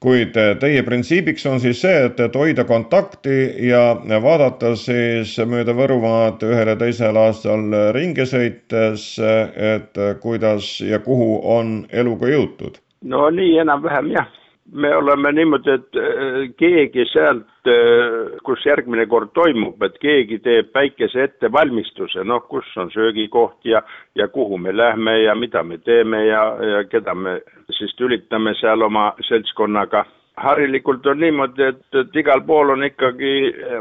kuid 0.00 0.36
eh, 0.40 0.54
teie 0.60 0.82
printsiibiks 0.82 1.46
on 1.46 1.60
siis 1.60 1.82
see, 1.84 2.04
et, 2.08 2.20
et 2.20 2.36
hoida 2.36 2.64
kontakti 2.64 3.38
ja 3.68 3.96
vaadata 4.22 4.74
siis 4.76 5.36
mööda 5.46 5.76
Võrumaad 5.76 6.44
ühel 6.48 6.72
ja 6.72 6.76
teisel 6.80 7.20
aastal 7.20 7.68
ringi 7.96 8.26
sõites, 8.26 9.12
et 9.20 10.04
kuidas 10.22 10.78
ja 10.80 11.02
kuhu 11.04 11.40
on 11.56 11.82
eluga 11.92 12.32
jõutud? 12.32 12.80
no 13.04 13.30
nii 13.32 13.58
enam-vähem 13.62 14.12
jah 14.16 14.39
me 14.72 14.96
oleme 14.96 15.32
niimoodi, 15.32 15.70
et 15.70 15.96
äh, 15.98 16.36
keegi 16.58 17.04
sealt, 17.10 17.48
äh, 17.68 18.36
kus 18.46 18.64
järgmine 18.66 19.06
kord 19.10 19.32
toimub, 19.34 19.82
et 19.82 19.98
keegi 20.02 20.38
teeb 20.44 20.70
väikese 20.74 21.24
ettevalmistuse, 21.26 22.24
noh, 22.24 22.44
kus 22.48 22.68
on 22.78 22.90
söögikoht 22.94 23.64
ja, 23.64 23.82
ja 24.14 24.28
kuhu 24.28 24.58
me 24.58 24.76
lähme 24.76 25.18
ja 25.22 25.34
mida 25.34 25.62
me 25.62 25.78
teeme 25.78 26.24
ja, 26.26 26.44
ja 26.74 26.84
keda 26.84 27.14
me 27.14 27.40
siis 27.76 27.94
tülitame 27.96 28.54
seal 28.60 28.82
oma 28.82 29.12
seltskonnaga. 29.28 30.04
harilikult 30.40 31.06
on 31.06 31.18
niimoodi, 31.20 31.62
et, 31.62 31.82
et 32.00 32.14
igal 32.16 32.40
pool 32.46 32.70
on 32.72 32.84
ikkagi 32.84 33.32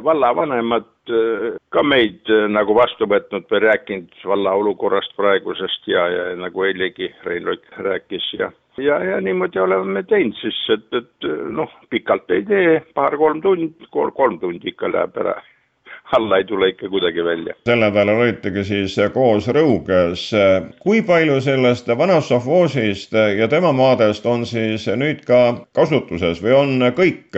vallavanemad 0.04 0.90
ka 1.74 1.84
meid 1.84 2.30
nagu 2.54 2.76
vastu 2.78 3.08
võtnud 3.10 3.46
või 3.52 3.62
rääkinud 3.66 4.24
valla 4.32 4.56
olukorrast 4.60 5.16
praegusest 5.18 5.88
ja, 5.90 6.08
ja 6.14 6.26
nagu 6.40 6.66
eilegi 6.68 7.12
Rein 7.26 7.48
Rott 7.50 7.66
rääkis 7.78 8.34
ja 8.40 8.52
ja, 8.80 9.04
ja 9.04 9.22
niimoodi 9.22 9.60
oleme 9.60 10.04
teinud 10.04 10.38
siis, 10.42 10.60
et, 10.74 10.88
et 10.94 11.30
noh, 11.52 11.72
pikalt 11.90 12.32
ei 12.32 12.44
tee, 12.48 12.76
paar-kolm 12.96 13.42
tundi, 13.42 13.74
kolm 13.92 14.40
tundi 14.40 14.72
ikka 14.72 14.92
läheb 14.92 15.18
ära. 15.24 15.36
Alla 16.18 16.38
ei 16.38 16.44
tule 16.44 16.70
ikka 16.70 16.90
kuidagi 16.90 17.24
välja. 17.24 17.54
sel 17.66 17.80
nädalal 17.80 18.22
olitegi 18.22 18.64
siis 18.64 18.96
koos 19.14 19.48
Rõuges. 19.48 20.30
kui 20.80 21.02
palju 21.02 21.42
sellest 21.42 21.88
vanast 21.98 22.28
sovhoosist 22.28 23.14
ja 23.38 23.48
tema 23.48 23.72
maadest 23.72 24.26
on 24.26 24.46
siis 24.46 24.88
nüüd 24.88 25.22
ka 25.26 25.66
kasutuses 25.76 26.42
või 26.44 26.56
on 26.56 26.90
kõik 26.98 27.38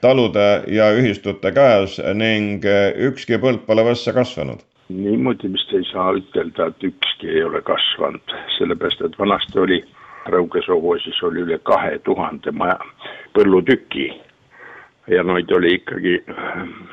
talude 0.00 0.62
ja 0.68 0.92
ühistute 0.92 1.52
käes 1.52 1.98
ning 2.14 2.64
ükski 3.08 3.38
põld 3.38 3.66
pole 3.66 3.82
võssa 3.82 4.12
kasvanud? 4.12 4.62
niimoodi 4.88 5.52
vist 5.52 5.72
ei 5.72 5.84
saa 5.90 6.12
ütelda, 6.12 6.66
et 6.66 6.84
ükski 6.84 7.28
ei 7.28 7.44
ole 7.44 7.62
kasvanud, 7.62 8.34
sellepärast 8.58 9.00
et 9.00 9.18
vanasti 9.18 9.58
oli 9.58 9.84
Rõuge 10.24 10.62
sovhoosis 10.64 11.18
oli 11.22 11.42
üle 11.44 11.58
kahe 11.68 11.98
tuhande 12.04 12.52
maja, 12.52 12.78
põllutüki. 13.36 14.06
ja 15.12 15.22
neid 15.22 15.50
oli 15.52 15.74
ikkagi 15.74 16.14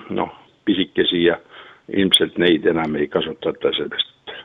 noh, 0.09 0.40
pisikesi 0.71 1.23
ja 1.25 1.37
ilmselt 1.91 2.37
neid 2.39 2.65
enam 2.65 2.95
ei 2.95 3.07
kasutata, 3.11 3.73
sellest, 3.75 4.35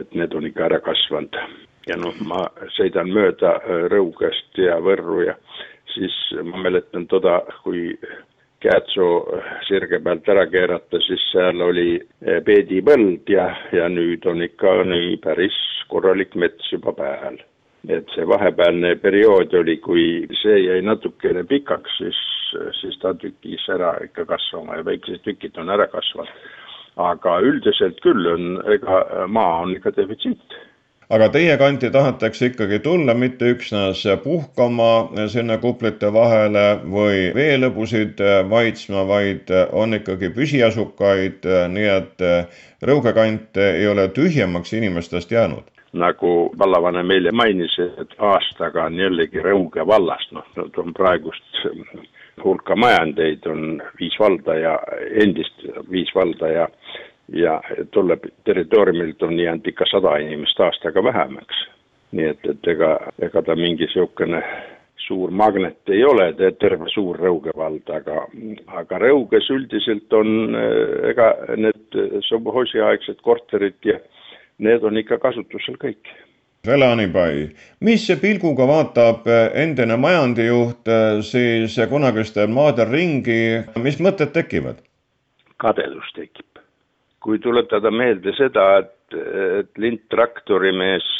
et 0.00 0.16
need 0.18 0.34
on 0.36 0.48
ikka 0.48 0.66
ära 0.68 0.80
kasvanud. 0.84 1.38
ja 1.86 1.96
noh, 1.98 2.14
ma 2.30 2.44
sõidan 2.76 3.08
mööda 3.10 3.56
äh, 3.58 3.86
Rõugest 3.90 4.58
ja 4.60 4.76
Võrru 4.78 5.24
ja 5.26 5.34
siis 5.94 6.14
ma 6.46 6.60
mäletan 6.68 7.08
toda, 7.10 7.40
kui 7.64 7.90
Käätsoo 8.62 9.40
sirge 9.66 9.98
pealt 9.98 10.28
ära 10.30 10.44
keerata, 10.46 11.00
siis 11.02 11.24
seal 11.32 11.64
oli 11.66 11.96
äh, 11.98 12.38
peedipõld 12.46 13.32
ja, 13.34 13.48
ja 13.74 13.88
nüüd 13.90 14.28
on 14.30 14.44
ikka 14.46 14.82
nii 14.86 15.16
päris 15.24 15.56
korralik 15.90 16.36
mets 16.38 16.70
juba 16.70 16.94
peal 16.94 17.42
et 17.90 18.12
see 18.14 18.26
vahepealne 18.28 18.94
periood 19.02 19.54
oli, 19.58 19.76
kui 19.82 20.04
see 20.38 20.60
jäi 20.66 20.82
natukene 20.86 21.42
pikaks, 21.48 21.96
siis, 21.98 22.20
siis 22.80 22.98
ta 23.02 23.14
tükis 23.14 23.68
ära 23.72 23.94
ikka 24.04 24.26
kasvama 24.34 24.80
ja 24.80 24.84
väikesed 24.84 25.24
tükid 25.24 25.58
on 25.58 25.70
ära 25.70 25.86
kasvanud. 25.92 26.50
aga 26.96 27.38
üldiselt 27.40 28.00
küll 28.04 28.26
on, 28.28 28.58
ega 28.68 29.26
maa 29.26 29.62
on 29.62 29.70
ikka 29.76 29.94
defitsiit 29.96 30.60
aga 31.12 31.28
teie 31.32 31.56
kanti 31.60 31.90
tahetakse 31.92 32.46
ikkagi 32.50 32.78
tulla 32.84 33.14
mitte 33.14 33.50
üksnes 33.54 34.04
puhkama 34.24 35.26
sinna 35.32 35.58
kuplite 35.58 36.12
vahele 36.12 36.64
või 36.94 37.26
veelõbusid 37.36 38.22
maitsma, 38.48 39.04
vaid 39.08 39.52
on 39.72 39.98
ikkagi 39.98 40.32
püsiasukaid, 40.36 41.48
nii 41.74 41.90
et 41.98 42.26
Rõuge 42.82 43.12
kant 43.14 43.60
ei 43.62 43.86
ole 43.86 44.08
tühjemaks 44.16 44.72
inimestest 44.78 45.30
jäänud 45.30 45.68
nagu 45.92 46.52
vallavanem 46.58 47.10
eile 47.12 47.32
mainis, 47.36 47.74
et 48.00 48.14
aastaga 48.18 48.86
on 48.88 48.96
jällegi 48.96 49.42
Rõuge 49.44 49.84
vallast, 49.86 50.32
noh, 50.32 50.46
on 50.80 50.94
praegust 50.96 51.66
hulka 52.44 52.76
majandeid, 52.76 53.46
on 53.46 53.82
viis 54.00 54.18
valda 54.20 54.54
ja 54.58 54.76
endist 55.24 55.64
viis 55.90 56.14
valda 56.14 56.48
ja 56.48 56.68
ja 57.32 57.62
tolle 57.90 58.18
territooriumilt 58.44 59.22
on 59.22 59.38
jäänud 59.40 59.66
ikka 59.66 59.84
sada 59.90 60.16
inimest 60.16 60.60
aastaga 60.60 61.04
vähemaks. 61.04 61.68
nii 62.12 62.26
et, 62.28 62.44
et 62.44 62.66
ega, 62.68 62.98
ega 63.24 63.42
ta 63.42 63.54
mingi 63.56 63.86
niisugune 63.86 64.42
suur 65.06 65.30
magnet 65.30 65.88
ei 65.88 66.04
ole, 66.04 66.26
terve 66.60 66.88
suur 66.92 67.16
Rõuge 67.18 67.54
vald, 67.56 67.88
aga, 67.88 68.26
aga 68.80 68.98
Rõuges 69.00 69.48
üldiselt 69.54 70.12
on, 70.12 70.56
ega 71.08 71.30
need 71.56 71.96
sovhoosi-aegsed 72.28 73.22
korterid 73.24 73.80
ja 73.88 73.98
need 74.58 74.84
on 74.84 75.00
ikka 75.00 75.18
kasutusel 75.22 75.78
kõik. 75.80 76.12
Vele 76.62 76.86
Anibai, 76.86 77.48
mis 77.82 78.04
pilguga 78.22 78.68
vaatab 78.70 79.24
endine 79.58 79.96
majandijuht 79.98 80.86
siis 81.26 81.74
kunagistel 81.90 82.52
maadel 82.54 82.86
ringi, 82.86 83.38
mis 83.82 83.98
mõtted 83.98 84.30
tekivad? 84.36 84.78
kadedus 85.58 86.12
tekib. 86.14 86.62
kui 87.18 87.40
tuletada 87.42 87.90
meelde 87.90 88.30
seda, 88.38 88.68
et, 88.78 89.18
et 89.58 89.82
lindtraktorimees 89.82 91.10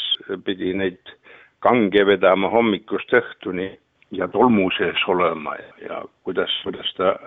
pidi 0.47 0.71
neid 0.79 1.11
kange 1.59 2.07
vedama 2.07 2.47
hommikust 2.47 3.11
õhtuni 3.11 3.67
ja 4.15 4.31
tolmu 4.31 4.69
sees 4.79 5.03
olema 5.11 5.59
ja, 5.59 5.71
ja 5.89 6.01
kuidas, 6.23 6.55
kuidas 6.63 6.95
ta 6.95 7.17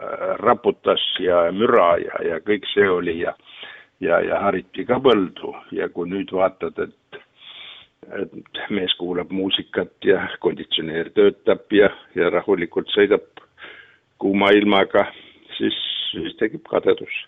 raputas 0.40 1.04
ja 1.20 1.50
müra 1.52 1.98
ja, 2.00 2.24
ja 2.32 2.40
kõik 2.48 2.64
see 2.72 2.88
oli 2.88 3.20
ja 3.26 3.36
ja, 4.00 4.20
ja 4.20 4.40
hariti 4.40 4.84
ka 4.88 4.98
põldu 5.04 5.54
ja 5.72 5.88
kui 5.92 6.08
nüüd 6.10 6.32
vaatad, 6.32 6.78
et 6.80 6.96
et 8.22 8.60
mees 8.70 8.94
kuulab 8.98 9.30
muusikat 9.30 9.92
ja 10.04 10.28
konditsioneer 10.40 11.10
töötab 11.14 11.72
ja, 11.72 11.90
ja 12.14 12.30
rahulikult 12.30 12.90
sõidab 12.94 13.26
kuuma 14.22 14.50
ilmaga, 14.56 15.06
siis, 15.58 15.76
siis 16.10 16.36
tekib 16.40 16.64
kadedus. 16.70 17.24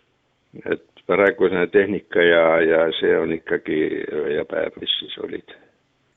et 0.65 0.85
praegune 1.07 1.67
tehnika 1.67 2.23
ja, 2.23 2.45
ja 2.61 2.85
see 3.01 3.17
on 3.19 3.33
ikkagi 3.33 3.81
ja 4.37 4.45
päev, 4.49 4.77
mis 4.81 4.93
siis 5.01 5.19
olid. 5.19 5.57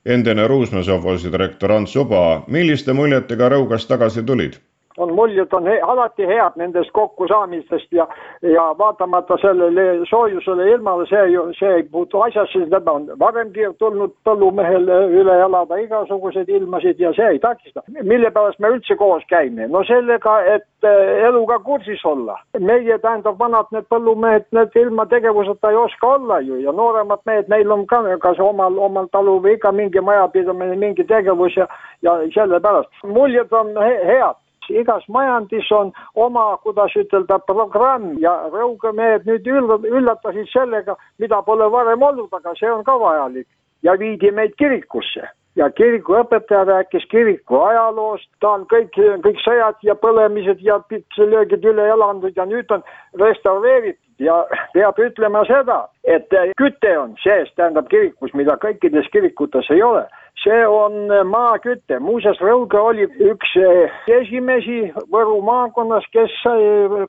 endine 0.06 0.48
Ruusmaa 0.48 0.84
sovhoosi 0.84 1.32
direktor 1.32 1.72
Ants 1.72 1.96
Uba, 1.96 2.44
milliste 2.48 2.94
muljetega 2.94 3.50
Rõugast 3.50 3.88
tagasi 3.88 4.24
tulid? 4.24 4.60
On 5.02 5.14
muljed 5.18 5.54
on 5.54 5.68
he 5.68 5.80
alati 5.82 6.28
head 6.28 6.58
nendest 6.62 6.92
kokkusaamistest 6.94 7.92
ja, 7.92 8.08
ja 8.42 8.64
vaatamata 8.78 9.38
sellele 9.42 10.06
soojusele 10.10 10.70
ilmale, 10.72 11.06
see 11.10 11.26
ju, 11.34 11.46
see 11.60 11.74
ei 11.80 11.84
puutu 11.84 12.22
asjasse, 12.22 12.64
seda 12.66 12.82
on 12.92 13.08
varemgi 13.20 13.68
tulnud 13.80 14.14
põllumehel 14.28 14.90
üle 15.22 15.38
elada 15.46 15.80
igasuguseid 15.82 16.50
ilmasid 16.50 17.00
ja 17.00 17.14
see 17.18 17.30
ei 17.36 17.40
takista. 17.40 17.84
mille 18.04 18.32
pärast 18.32 18.60
me 18.60 18.74
üldse 18.76 18.96
koos 18.96 19.24
käime? 19.30 19.68
no 19.68 19.84
sellega, 19.88 20.38
et 20.56 20.90
eh, 20.90 21.24
eluga 21.30 21.60
kursis 21.60 22.06
olla. 22.06 22.38
meie, 22.60 22.98
tähendab, 23.00 23.40
vanad 23.40 23.72
need 23.72 23.88
põllumehed, 23.90 24.48
need 24.52 24.78
ilma 24.84 25.06
tegevuseta 25.06 25.72
ei 25.72 25.82
oska 25.86 26.14
olla 26.16 26.40
ju 26.40 26.60
ja 26.62 26.72
nooremad 26.72 27.26
mehed, 27.26 27.50
neil 27.50 27.72
on 27.72 27.86
ka 27.88 28.02
kas 28.22 28.40
omal, 28.40 28.78
omal 28.78 29.08
talu 29.12 29.40
või 29.42 29.58
ikka 29.58 29.72
mingi 29.72 30.02
majapidamine, 30.02 30.76
mingi 30.76 31.04
tegevus 31.08 31.58
ja, 31.58 31.68
ja 32.02 32.18
sellepärast 32.34 33.04
muljed 33.04 33.54
on 33.54 33.76
he 33.82 33.98
head 34.06 34.38
igas 34.70 35.08
majandis 35.08 35.72
on 35.72 35.92
oma, 36.16 36.58
kuidas 36.64 36.96
ütelda, 36.96 37.40
programm 37.48 38.16
ja 38.20 38.34
Rõuge 38.54 38.94
mehed 38.96 39.28
nüüd 39.30 39.48
üllatasid 39.48 40.50
sellega, 40.52 40.96
mida 41.20 41.42
pole 41.42 41.68
varem 41.72 42.02
olnud, 42.02 42.32
aga 42.34 42.56
see 42.60 42.72
on 42.72 42.84
ka 42.84 42.98
vajalik. 43.00 43.48
Ja 43.84 43.98
viidi 44.00 44.32
meid 44.32 44.54
kirikusse. 44.62 45.26
Ja 45.56 45.68
kirikuõpetaja 45.76 46.64
rääkis 46.64 47.04
kiriku 47.12 47.58
ajaloost, 47.60 48.30
ta 48.40 48.54
on 48.56 48.62
kõik, 48.72 48.94
kõik 49.26 49.42
sõjad 49.44 49.82
ja 49.84 49.98
põlemised 50.00 50.62
ja 50.64 50.78
löögid 51.18 51.66
üle 51.66 51.90
elanud 51.92 52.38
ja 52.38 52.46
nüüd 52.46 52.72
on 52.72 52.86
restaureeritud. 53.20 54.00
Ja 54.22 54.46
peab 54.74 55.00
ütlema 55.02 55.42
seda, 55.50 55.88
et 56.06 56.30
küte 56.62 56.92
on 57.00 57.16
sees, 57.24 57.50
tähendab 57.58 57.90
kirikus, 57.90 58.36
mida 58.38 58.54
kõikides 58.62 59.10
kirikutes 59.12 59.72
ei 59.74 59.82
ole 59.82 60.06
see 60.44 60.68
on 60.68 60.94
maaküte, 61.30 62.00
muuseas 62.00 62.40
Rõuge 62.42 62.80
oli 62.80 63.06
üks 63.32 63.54
eh, 63.62 64.00
esimesi 64.20 64.80
Võru 65.14 65.40
maakonnas, 65.46 66.06
kes 66.14 66.34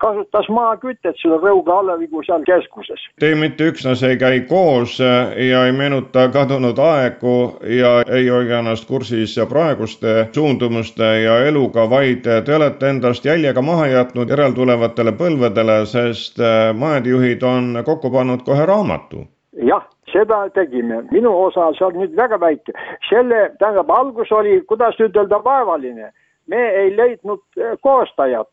kasutas 0.02 0.48
maakütet 0.52 1.18
selle 1.20 1.38
Rõuge 1.42 1.72
Alevigu 1.72 2.22
seal 2.26 2.44
keskuses. 2.48 3.00
Te 3.20 3.32
mitte 3.38 3.70
üksnes 3.72 4.02
ei 4.06 4.18
käi 4.20 4.42
koos 4.50 4.98
eh, 5.00 5.32
ja 5.48 5.64
ei 5.66 5.76
meenuta 5.76 6.28
kadunud 6.34 6.78
aegu 6.78 7.36
ja 7.80 7.94
ei 8.06 8.28
hoia 8.28 8.60
ennast 8.60 8.88
kursis 8.88 9.38
praeguste 9.48 10.28
suundumuste 10.34 11.12
ja 11.24 11.38
eluga, 11.48 11.88
vaid 11.90 12.26
te 12.26 12.56
olete 12.56 12.90
endast 12.92 13.24
jäljega 13.26 13.62
maha 13.64 13.88
jätnud 13.92 14.30
järeltulevatele 14.32 15.16
põlvedele, 15.16 15.82
sest 15.86 16.40
eh, 16.40 16.72
maedejuhid 16.76 17.42
on 17.42 17.78
kokku 17.86 18.10
pannud 18.10 18.44
kohe 18.44 18.66
raamatu. 18.66 19.26
Jah 19.52 19.84
seda 20.12 20.48
tegime, 20.54 21.02
minu 21.10 21.32
osa 21.44 21.70
seal 21.78 21.94
nüüd 21.96 22.16
väga 22.16 22.38
väike, 22.40 22.74
selle, 23.08 23.50
tähendab, 23.60 23.90
algus 23.90 24.32
oli, 24.32 24.60
kuidas 24.68 24.98
ütelda, 25.00 25.40
vaevaline. 25.44 26.12
me 26.46 26.58
ei 26.58 26.96
leidnud 26.96 27.40
eh, 27.56 27.76
koostajat, 27.86 28.48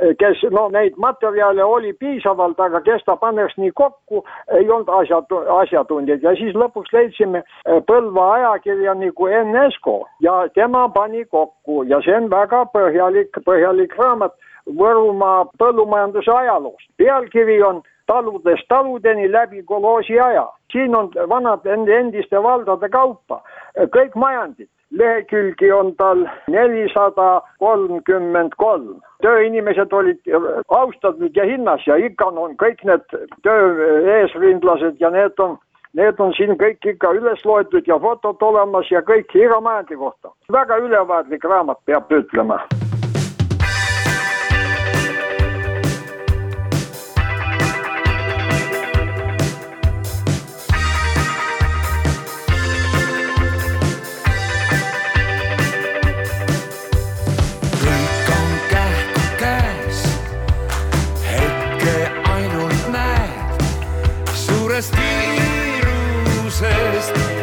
eh, 0.00 0.14
kes, 0.18 0.40
no 0.50 0.68
neid 0.72 0.96
materjale 0.96 1.64
oli 1.64 1.92
piisavalt, 1.92 2.60
aga 2.60 2.80
kes 2.80 3.04
ta 3.04 3.16
paneks 3.16 3.58
nii 3.58 3.70
kokku, 3.76 4.24
ei 4.56 4.70
olnud 4.70 4.88
asjatu-, 4.88 5.44
asjatundjaid 5.58 6.24
ja 6.24 6.32
siis 6.40 6.56
lõpuks 6.56 6.94
leidsime 6.96 7.42
eh, 7.42 7.82
Põlva 7.90 8.30
ajakirjaniku 8.38 9.28
Enn 9.28 9.60
Esko 9.66 10.00
ja 10.24 10.46
tema 10.54 10.88
pani 10.88 11.24
kokku. 11.24 11.82
Ja 11.84 12.00
see 12.02 12.16
on 12.16 12.30
väga 12.30 12.64
põhjalik, 12.72 13.42
põhjalik 13.44 13.94
raamat 13.98 14.34
Võrumaa 14.68 15.46
põllumajanduse 15.60 16.32
ajaloost. 16.32 16.88
pealkiri 16.96 17.62
on 17.62 17.82
taludest 18.08 18.68
taludeni 18.68 19.32
läbi 19.32 19.62
kolhoosi 19.62 20.20
aja. 20.20 20.48
siin 20.72 20.96
on 20.96 21.10
vanad 21.28 21.66
endiste 22.00 22.42
valdade 22.42 22.88
kaupa, 22.88 23.40
kõik 23.96 24.14
majandid, 24.14 24.68
lehekülgi 24.90 25.72
on 25.72 25.94
tal 25.96 26.26
nelisada 26.48 27.28
kolmkümmend 27.58 28.56
kolm. 28.56 29.00
tööinimesed 29.22 29.92
olid 29.92 30.20
austatud 30.68 31.36
ja 31.36 31.44
hinnas 31.44 31.86
ja 31.86 31.96
ikka 31.96 32.26
on 32.26 32.56
kõik 32.56 32.84
need 32.84 33.16
töö 33.42 34.02
eesrindlased 34.18 35.00
ja 35.00 35.10
need 35.10 35.38
on 35.38 35.58
Need 35.96 36.18
on 36.20 36.34
siin 36.36 36.52
kõik 36.60 36.84
ikka 36.84 37.14
üles 37.16 37.40
loetud 37.48 37.86
ja 37.88 37.96
fotod 37.98 38.42
olemas 38.44 38.90
ja 38.92 39.00
kõik 39.02 39.32
iga 39.34 39.60
majandi 39.60 39.96
kohta. 39.96 40.34
väga 40.52 40.76
ülevaatlik 40.84 41.44
raamat, 41.44 41.80
peab 41.86 42.12
ütlema 42.12 42.60
kui 64.78 66.50
sa 66.50 67.37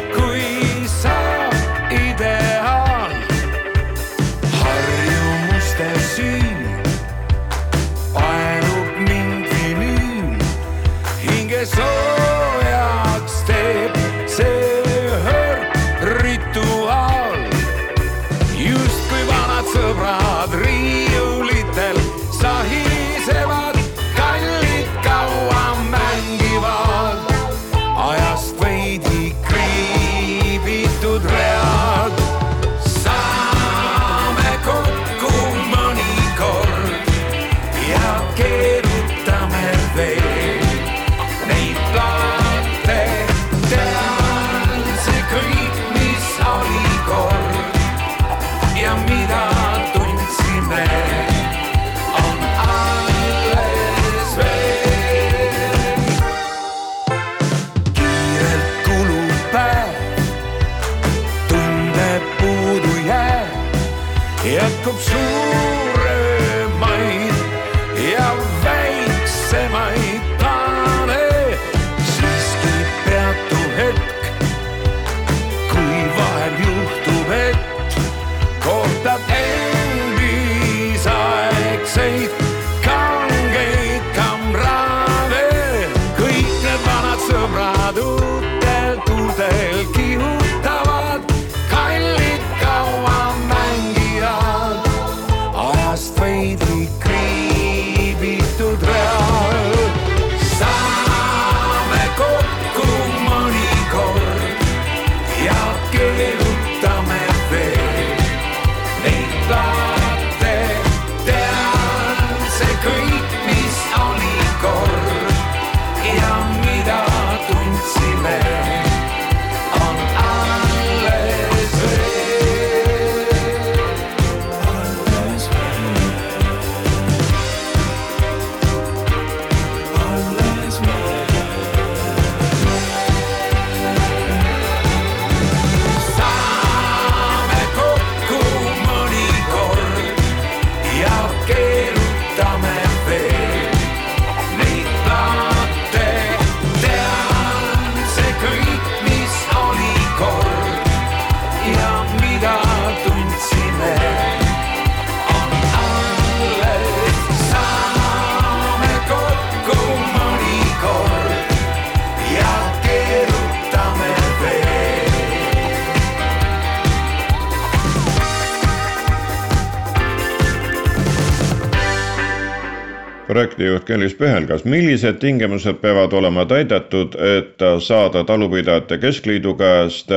projektijuht 173.26 173.84
Kellis 173.84 174.14
Pühelgas, 174.14 174.64
millised 174.64 175.18
tingimused 175.22 175.80
peavad 175.82 176.12
olema 176.12 176.46
täidetud, 176.46 177.16
et 177.18 177.64
saada 177.84 178.24
Talupidajate 178.24 178.98
Keskliidu 178.98 179.54
käest 179.54 180.12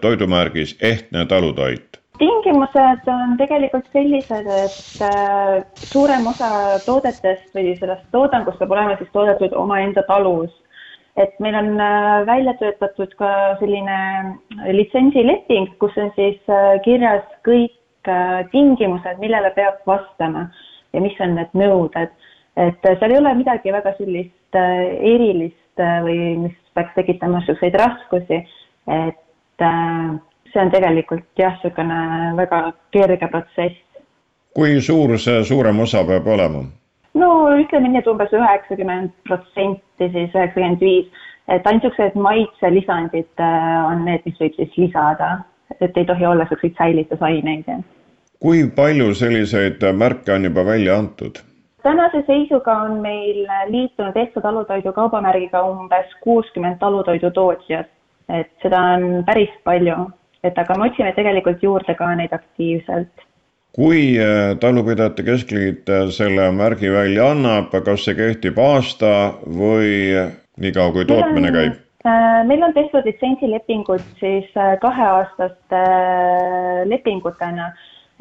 toidumärgis 0.00 0.76
ehtne 0.80 1.26
talutoit? 1.26 2.04
tingimused 2.18 3.08
on 3.10 3.36
tegelikult 3.38 3.86
sellised, 3.92 4.46
et 4.46 5.02
äh, 5.02 5.62
suurem 5.90 6.26
osa 6.30 6.50
toodetest 6.86 7.54
või 7.56 7.74
sellest 7.80 8.04
toodangust 8.14 8.60
peab 8.60 8.74
olema 8.74 8.98
siis 8.98 9.10
toodetud 9.12 9.56
omaenda 9.58 10.04
talus. 10.10 10.52
et 11.16 11.34
meil 11.38 11.54
on 11.54 11.80
äh, 11.80 12.26
välja 12.26 12.54
töötatud 12.58 13.12
ka 13.18 13.30
selline 13.60 13.98
litsentsileping, 14.74 15.68
kus 15.78 15.94
on 15.96 16.10
siis 16.16 16.38
äh, 16.50 16.80
kirjas 16.84 17.24
kõik 17.46 17.80
tingimused, 18.52 19.16
millele 19.18 19.48
peab 19.56 19.78
vastama 19.88 20.50
ja 20.92 21.00
mis 21.00 21.14
on 21.24 21.38
need 21.38 21.54
nõuded. 21.56 22.10
Et 22.56 22.86
seal 22.98 23.10
ei 23.10 23.18
ole 23.18 23.34
midagi 23.34 23.72
väga 23.72 23.94
sellist 23.98 24.58
erilist 24.58 25.82
või 26.04 26.18
mis 26.44 26.54
peaks 26.74 26.94
tekitama 26.94 27.40
niisuguseid 27.40 27.74
raskusi, 27.78 28.40
et 28.86 29.64
see 30.52 30.62
on 30.62 30.70
tegelikult 30.70 31.26
jah, 31.38 31.56
niisugune 31.58 31.98
väga 32.38 32.60
kerge 32.94 33.28
protsess. 33.30 33.80
kui 34.54 34.80
suur 34.80 35.18
see 35.18 35.42
suurem 35.44 35.80
osa 35.80 36.04
peab 36.06 36.26
olema? 36.26 36.62
no 37.14 37.30
ütleme 37.58 37.90
nii, 37.90 38.02
et 38.02 38.10
umbes 38.10 38.34
üheksakümmend 38.34 39.10
protsenti, 39.28 40.10
siis 40.12 40.34
üheksakümmend 40.34 40.82
viis, 40.82 41.24
et 41.48 41.66
ainult 41.66 41.88
niisugused 41.88 42.20
maitselisandid 42.26 43.42
äh, 43.42 43.80
on 43.88 44.04
need, 44.08 44.22
mis 44.28 44.38
võib 44.40 44.54
siis 44.58 44.78
lisada, 44.78 45.32
et 45.80 45.96
ei 45.96 46.06
tohi 46.06 46.26
olla 46.26 46.46
niisuguseid 46.46 46.78
säilitusaineid. 46.78 47.74
kui 48.44 48.62
palju 48.76 49.14
selliseid 49.14 49.84
märke 50.04 50.34
on 50.34 50.50
juba 50.50 50.66
välja 50.66 50.98
antud? 50.98 51.42
Tänase 51.84 52.24
seisuga 52.26 52.80
on 52.88 52.98
meil 53.04 53.44
liitunud 53.68 54.16
Ehtsa 54.16 54.40
talutoidu 54.40 54.92
kaubamärgiga 54.96 55.62
umbes 55.68 56.12
kuuskümmend 56.24 56.80
talutoidutootjat, 56.80 57.88
et 58.28 58.52
seda 58.64 58.80
on 58.96 59.24
päris 59.28 59.52
palju 59.64 60.06
et 60.44 60.58
aga 60.60 60.76
me 60.78 60.90
otsime 60.90 61.12
tegelikult 61.16 61.62
juurde 61.64 61.96
ka 61.98 62.10
neid 62.18 62.34
aktiivselt. 62.36 63.24
kui 63.74 64.14
äh, 64.22 64.52
Talupidajate 64.62 65.24
Keskliit 65.26 65.88
äh, 65.90 66.04
selle 66.14 66.50
märgi 66.54 66.92
välja 66.94 67.32
annab, 67.32 67.72
kas 67.86 68.04
see 68.06 68.14
kehtib 68.14 68.60
aasta 68.62 69.08
või 69.42 70.12
niikaua, 70.62 70.92
kui 70.94 71.08
tootmine 71.08 71.50
on, 71.50 71.56
käib? 71.56 71.80
Äh, 72.06 72.44
meil 72.46 72.62
on 72.62 72.76
tehtud 72.76 73.08
litsentsilepingud 73.08 74.04
siis 74.20 74.46
kaheaastaste 74.84 75.82
lepingutena, 76.92 77.72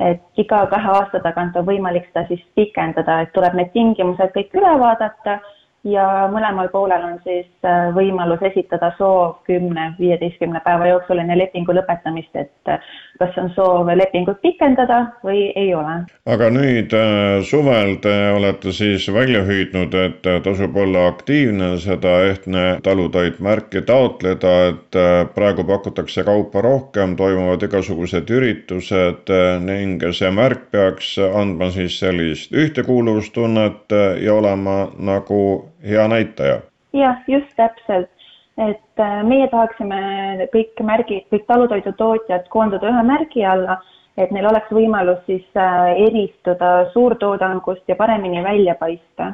et 0.09 0.41
iga 0.43 0.65
kahe 0.71 0.89
aasta 0.97 1.21
tagant 1.23 1.55
on 1.59 1.65
võimalik 1.67 2.07
seda 2.09 2.25
siis 2.27 2.41
pikendada, 2.55 3.21
et 3.23 3.33
tuleb 3.35 3.55
need 3.59 3.71
tingimused 3.75 4.33
kõik 4.35 4.55
üle 4.59 4.73
vaadata 4.81 5.39
ja 5.84 6.05
mõlemal 6.31 6.69
poolel 6.71 7.03
on 7.03 7.15
siis 7.25 7.47
äh, 7.67 7.89
võimalus 7.95 8.41
esitada 8.47 8.93
soov 8.97 9.41
kümne, 9.47 9.89
viieteistkümne 9.99 10.61
päeva 10.63 10.88
jooksul 10.88 11.19
enne 11.19 11.36
lepingu 11.38 11.75
lõpetamist, 11.75 12.31
et 12.39 12.71
äh, 12.71 12.93
kas 13.19 13.36
on 13.41 13.49
soov 13.55 13.91
lepingut 13.97 14.39
pikendada 14.41 15.01
või 15.25 15.49
ei 15.59 15.73
ole. 15.75 15.97
aga 16.25 16.49
nüüd 16.55 16.95
äh, 16.95 17.43
suvel 17.47 17.97
te 18.03 18.13
olete 18.31 18.71
siis 18.75 19.09
välja 19.13 19.43
hüüdnud, 19.47 19.97
et 19.99 20.31
tasub 20.45 20.77
olla 20.79 21.07
aktiivne, 21.11 21.73
seda 21.84 22.15
ehtne 22.29 22.63
talutoit 22.84 23.41
märki 23.43 23.84
taotleda, 23.84 24.53
et 24.71 24.99
praegu 25.36 25.67
pakutakse 25.67 26.23
kaupa 26.23 26.63
rohkem, 26.63 27.17
toimuvad 27.19 27.63
igasugused 27.67 28.31
üritused 28.31 29.31
ning 29.65 30.03
see 30.15 30.31
märk 30.31 30.69
peaks 30.71 31.15
andma 31.19 31.69
siis 31.75 31.99
sellist 31.99 32.55
ühtekuuluvustunnet 32.55 33.95
ja 34.23 34.34
olema 34.39 34.88
nagu 34.97 35.72
hea 35.84 36.07
näitaja. 36.07 36.61
jah, 36.93 37.17
just 37.27 37.55
täpselt, 37.55 38.09
et 38.57 38.99
äh, 38.99 39.23
meie 39.23 39.47
tahaksime 39.51 40.47
kõik 40.53 40.84
märgid, 40.86 41.25
kõik 41.34 41.47
talutoidutootjad 41.47 42.47
koondada 42.53 42.91
ühe 42.91 43.03
märgi 43.07 43.45
alla, 43.45 43.79
et 44.17 44.31
neil 44.31 44.45
oleks 44.45 44.69
võimalus 44.71 45.23
siis 45.25 45.45
äh, 45.57 45.93
eristuda 46.07 46.89
suurtoodangust 46.93 47.88
ja 47.88 47.95
paremini 47.95 48.43
välja 48.43 48.75
paista 48.79 49.34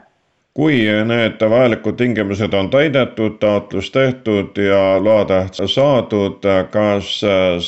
kui 0.54 0.82
need 1.06 1.44
vajalikud 1.50 1.96
tingimused 1.96 2.54
on 2.54 2.70
täidetud, 2.70 3.38
taotlus 3.40 3.92
tehtud 3.92 4.58
ja 4.58 4.98
loatäht 5.04 5.60
saadud, 5.66 6.44
kas 6.72 7.20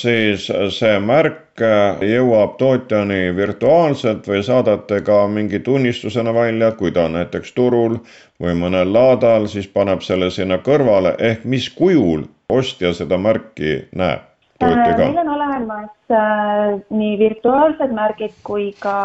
siis 0.01 0.47
see 0.79 0.97
märk 0.99 1.61
jõuab 2.01 2.57
tootjani 2.57 3.35
virtuaalselt 3.35 4.27
või 4.27 4.41
saadate 4.43 5.01
ka 5.05 5.27
mingi 5.27 5.59
tunnistusena 5.59 6.33
välja, 6.33 6.71
kui 6.71 6.91
ta 6.91 7.05
on 7.05 7.19
näiteks 7.19 7.53
turul 7.53 7.99
või 8.41 8.57
mõnel 8.57 8.93
laadal, 8.93 9.47
siis 9.47 9.67
paneb 9.67 10.01
selle 10.01 10.31
sinna 10.31 10.57
kõrvale, 10.57 11.15
ehk 11.19 11.45
mis 11.45 11.69
kujul 11.69 12.25
ostja 12.49 12.93
seda 12.97 13.17
märki 13.17 13.85
näeb? 13.95 14.27
Äh, 14.61 14.69
on 14.69 15.40
olemas 15.61 15.89
äh, 16.11 16.79
nii 16.89 17.17
virtuaalsed 17.19 17.93
märgid 17.93 18.33
kui 18.43 18.71
ka 18.79 18.95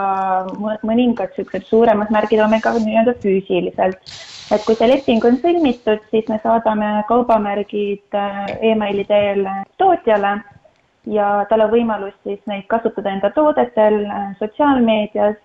mõningad 0.57 1.33
niisugused 1.35 1.69
suuremad 1.69 2.11
märgid 2.15 2.41
on 2.41 2.51
meil 2.51 2.63
ka 2.65 2.73
nii-öelda 2.79 3.15
füüsiliselt. 3.23 4.01
et 4.55 4.65
kui 4.65 4.75
see 4.79 4.89
leping 4.89 5.25
on 5.25 5.39
sõlmitud, 5.43 6.03
siis 6.11 6.29
me 6.29 6.39
saadame 6.43 7.05
kaubamärgid 7.09 8.15
äh, 8.15 8.45
emaili 8.73 9.05
teel 9.05 9.47
tootjale 9.79 10.39
ja 11.07 11.45
tal 11.51 11.67
on 11.67 11.71
võimalus 11.71 12.15
siis 12.23 12.41
neid 12.47 12.67
kasutada 12.67 13.13
enda 13.13 13.31
toodetel 13.31 14.05
äh, 14.07 14.33
sotsiaalmeedias 14.39 15.37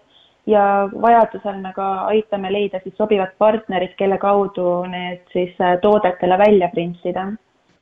ja 0.48 0.90
vajadusel 1.02 1.62
me 1.62 1.74
ka 1.74 1.92
aitame 2.14 2.52
leida 2.52 2.80
siis 2.84 2.96
sobivad 2.98 3.36
partnerid, 3.38 3.94
kelle 3.98 4.18
kaudu 4.18 4.84
need 4.90 5.26
siis 5.34 5.56
äh, 5.62 5.78
toodetele 5.82 6.38
välja 6.38 6.70
printida 6.74 7.32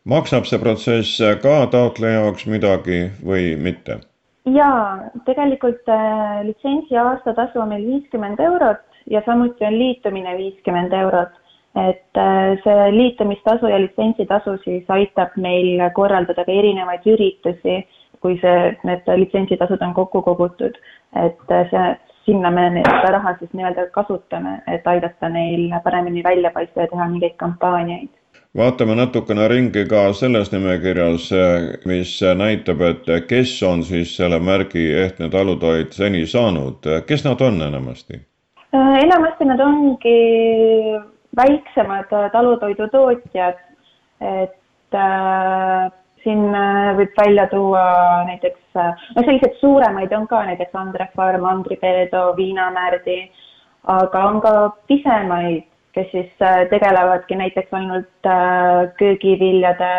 maksab 0.06 0.45
see 0.47 0.60
protsess 0.60 1.20
ka 1.41 1.66
taotleja 1.72 2.22
jaoks 2.22 2.45
midagi 2.47 3.10
või 3.26 3.56
mitte? 3.60 4.00
jaa, 4.50 5.10
tegelikult 5.26 5.89
äh, 5.91 6.39
litsentsi 6.47 6.97
aastatasu 6.97 7.60
on 7.60 7.70
meil 7.74 7.86
viiskümmend 7.86 8.39
eurot 8.39 8.82
ja 9.12 9.22
samuti 9.26 9.66
on 9.66 9.78
liitumine 9.80 10.38
viiskümmend 10.38 10.93
eurot. 10.93 11.36
et 11.76 12.18
äh, 12.18 12.58
see 12.64 12.91
liitumistasu 12.91 13.68
ja 13.68 13.78
litsentsitasu 13.80 14.58
siis 14.64 14.86
aitab 14.89 15.36
meil 15.38 15.84
korraldada 15.93 16.45
ka 16.45 16.52
erinevaid 16.52 17.06
üritusi, 17.06 17.84
kui 18.22 18.39
see, 18.41 18.72
need 18.84 19.12
litsentsitasud 19.24 19.82
on 19.82 19.93
kokku 19.93 20.22
kogutud. 20.22 20.80
et 21.26 21.52
äh, 21.52 21.68
see, 21.70 21.89
sinna 22.26 22.52
me 22.52 22.70
seda 22.88 23.12
raha 23.18 23.36
siis 23.39 23.52
nii-öelda 23.54 23.89
kasutame, 23.91 24.62
et 24.68 24.88
aidata 24.88 25.30
neil 25.30 25.70
paremini 25.84 26.24
välja 26.24 26.52
paista 26.52 26.82
ja 26.82 26.88
teha 26.88 27.08
mingeid 27.10 27.38
kampaaniaid 27.38 28.10
vaatame 28.58 28.95
natukene 28.95 29.47
ringi 29.47 29.86
ka 29.89 30.10
selles 30.14 30.52
nimekirjas, 30.52 31.30
mis 31.86 32.16
näitab, 32.38 32.82
et 32.82 33.12
kes 33.28 33.54
on 33.64 33.84
siis 33.84 34.16
selle 34.18 34.39
märgi 34.39 34.88
Ehtne 35.04 35.30
talutoit 35.30 35.93
seni 35.93 36.26
saanud, 36.28 36.89
kes 37.08 37.26
nad 37.26 37.41
on 37.41 37.62
enamasti? 37.62 38.22
enamasti 38.74 39.45
nad 39.45 39.60
ongi 39.60 40.18
väiksemad 41.38 42.10
talutoidutootjad, 42.32 43.58
et 44.22 44.97
äh, 44.97 45.91
siin 46.24 46.43
äh, 46.56 46.91
võib 46.97 47.14
välja 47.18 47.47
tuua 47.50 47.84
näiteks, 48.28 48.62
äh, 48.78 49.08
no 49.16 49.24
selliseid 49.24 49.58
suuremaid 49.62 50.14
on 50.14 50.28
ka 50.28 50.43
näiteks 50.45 50.76
Andre 50.76 51.08
Farm, 51.16 51.45
Andri 51.45 51.78
Peedo, 51.82 52.34
Viinamärdi, 52.38 53.20
aga 53.89 54.24
on 54.28 54.41
ka 54.41 54.54
pisemaid 54.89 55.66
kes 55.94 56.12
siis 56.12 56.30
äh, 56.42 56.68
tegelevadki 56.70 57.36
näiteks 57.36 57.74
ainult 57.74 58.26
äh, 58.26 58.92
köögiviljade 58.98 59.90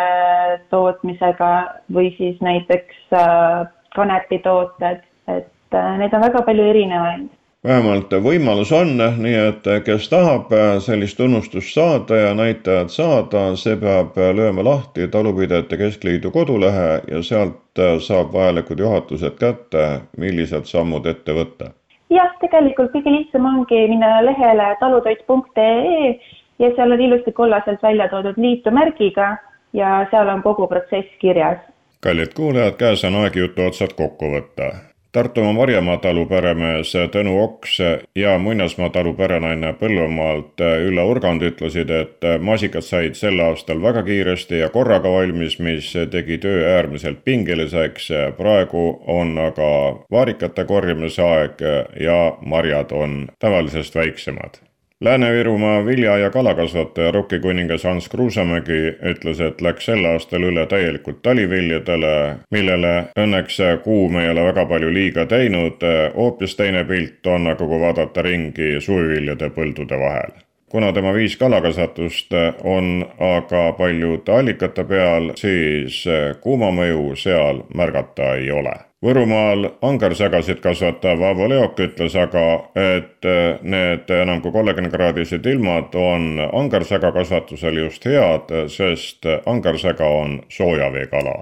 tootmisega 0.71 1.51
või 1.95 2.15
siis 2.19 2.41
näiteks 2.41 3.03
äh, 3.13 3.67
kanepitooted, 3.97 5.03
et 5.29 5.77
neid 5.99 6.15
on 6.15 6.23
väga 6.23 6.43
palju 6.47 6.67
erinevaid. 6.73 7.29
Vähemalt 7.67 8.15
võimalus 8.25 8.71
on, 8.73 8.95
nii 8.97 9.35
et 9.37 9.67
kes 9.85 10.07
tahab 10.09 10.49
sellist 10.81 11.19
tunnustust 11.21 11.75
saada 11.77 12.17
ja 12.17 12.31
näitajat 12.35 12.95
saada, 12.95 13.43
see 13.61 13.77
peab 13.77 14.17
lööma 14.17 14.65
lahti 14.65 15.11
Talupidajate 15.13 15.77
Keskliidu 15.77 16.33
kodulehe 16.33 17.03
ja 17.11 17.21
sealt 17.27 17.83
saab 18.07 18.33
vajalikud 18.33 18.81
juhatused 18.81 19.37
kätte, 19.43 19.91
millised 20.17 20.71
sammud 20.73 21.11
ette 21.13 21.37
võtta 21.37 21.75
jah, 22.11 22.35
tegelikult 22.41 22.93
kõige 22.95 23.13
lihtsam 23.15 23.47
ongi 23.47 23.87
minna 23.93 24.19
lehele 24.25 24.75
talutoit.ee 24.81 26.19
ja 26.59 26.73
seal 26.77 26.93
on 26.93 27.01
ilusti 27.01 27.33
kollaselt 27.33 27.83
välja 27.83 28.09
toodud 28.09 28.37
liitumärgiga 28.37 29.37
ja 29.73 30.07
seal 30.11 30.29
on 30.29 30.43
kogu 30.43 30.67
protsess 30.69 31.19
kirjas. 31.19 31.59
kallid 32.03 32.35
kuulajad, 32.37 32.77
käes 32.77 33.05
on 33.05 33.21
aeg 33.23 33.37
jutu 33.37 33.67
otsad 33.67 33.97
kokku 33.97 34.33
võtta 34.37 34.73
Tartumaa 35.13 35.53
Marjamaa 35.53 35.97
talu 35.97 36.23
peremees 36.31 36.93
Tõnu 37.11 37.33
Oks 37.43 37.81
ja 38.15 38.37
Muinasmaa 38.39 38.93
talu 38.95 39.11
perenaine 39.19 39.73
Põlvamaalt 39.81 40.63
Ülle 40.87 41.03
Urgand 41.03 41.43
ütlesid, 41.43 41.91
et 41.91 42.29
maasikad 42.39 42.87
said 42.87 43.19
sel 43.19 43.43
aastal 43.43 43.83
väga 43.83 44.05
kiiresti 44.07 44.63
ja 44.63 44.71
korraga 44.71 45.11
valmis, 45.11 45.59
mis 45.59 45.91
tegi 46.15 46.39
töö 46.39 46.63
äärmiselt 46.77 47.25
pingeliseks. 47.25 48.09
praegu 48.39 49.03
on 49.07 49.39
aga 49.39 49.71
vaarikate 50.11 50.65
korjamise 50.65 51.23
aeg 51.23 51.69
ja 52.01 52.19
marjad 52.41 52.93
on 52.93 53.29
tavalisest 53.39 53.95
väiksemad. 53.95 54.70
Lääne-Virumaa 55.05 55.87
vilja- 55.87 56.19
ja 56.19 56.31
kalakasvataja 56.31 57.11
rokkikuningas 57.11 57.85
Hans 57.85 58.09
Kruusamägi 58.09 58.97
ütles, 59.11 59.41
et 59.41 59.61
läks 59.61 59.87
sel 59.89 60.05
aastal 60.05 60.45
üle 60.45 60.67
täielikult 60.67 61.23
taliviljadele, 61.23 62.37
millele 62.51 62.93
õnneks 63.17 63.57
kuum 63.85 64.19
ei 64.21 64.29
ole 64.31 64.45
väga 64.45 64.67
palju 64.67 64.93
liiga 64.93 65.25
teinud. 65.27 65.81
hoopis 66.17 66.57
teine 66.57 66.85
pilt 66.85 67.27
on 67.27 67.47
aga, 67.47 67.67
kui 67.67 67.81
vaadata 67.81 68.23
ringi 68.23 68.81
suviviljade 68.81 69.51
põldude 69.51 69.99
vahel 69.99 70.37
kuna 70.71 70.93
tema 70.93 71.15
viis 71.15 71.37
kalakasvatust 71.37 72.37
on 72.65 73.07
aga 73.19 73.73
paljude 73.73 74.33
allikate 74.33 74.85
peal, 74.85 75.33
siis 75.35 76.05
kuuma 76.41 76.71
mõju 76.71 77.17
seal 77.17 77.65
märgata 77.75 78.35
ei 78.35 78.51
ole 78.51 78.90
Võrumaal 79.01 79.65
angersägasid 79.81 80.59
kasvatav 80.61 81.23
Avo 81.25 81.47
Leok 81.49 81.79
ütles 81.81 82.17
aga, 82.21 82.43
et 82.77 83.25
need 83.65 84.13
enam 84.13 84.43
kui 84.45 84.53
kolmekümne 84.53 84.91
kraadised 84.93 85.47
ilmad 85.49 85.97
on 85.97 86.37
angersäga 86.45 87.09
kasvatusel 87.17 87.81
just 87.81 88.05
head, 88.05 88.53
sest 88.69 89.25
angersäga 89.49 90.05
on 90.05 90.43
soojaveekala 90.53 91.39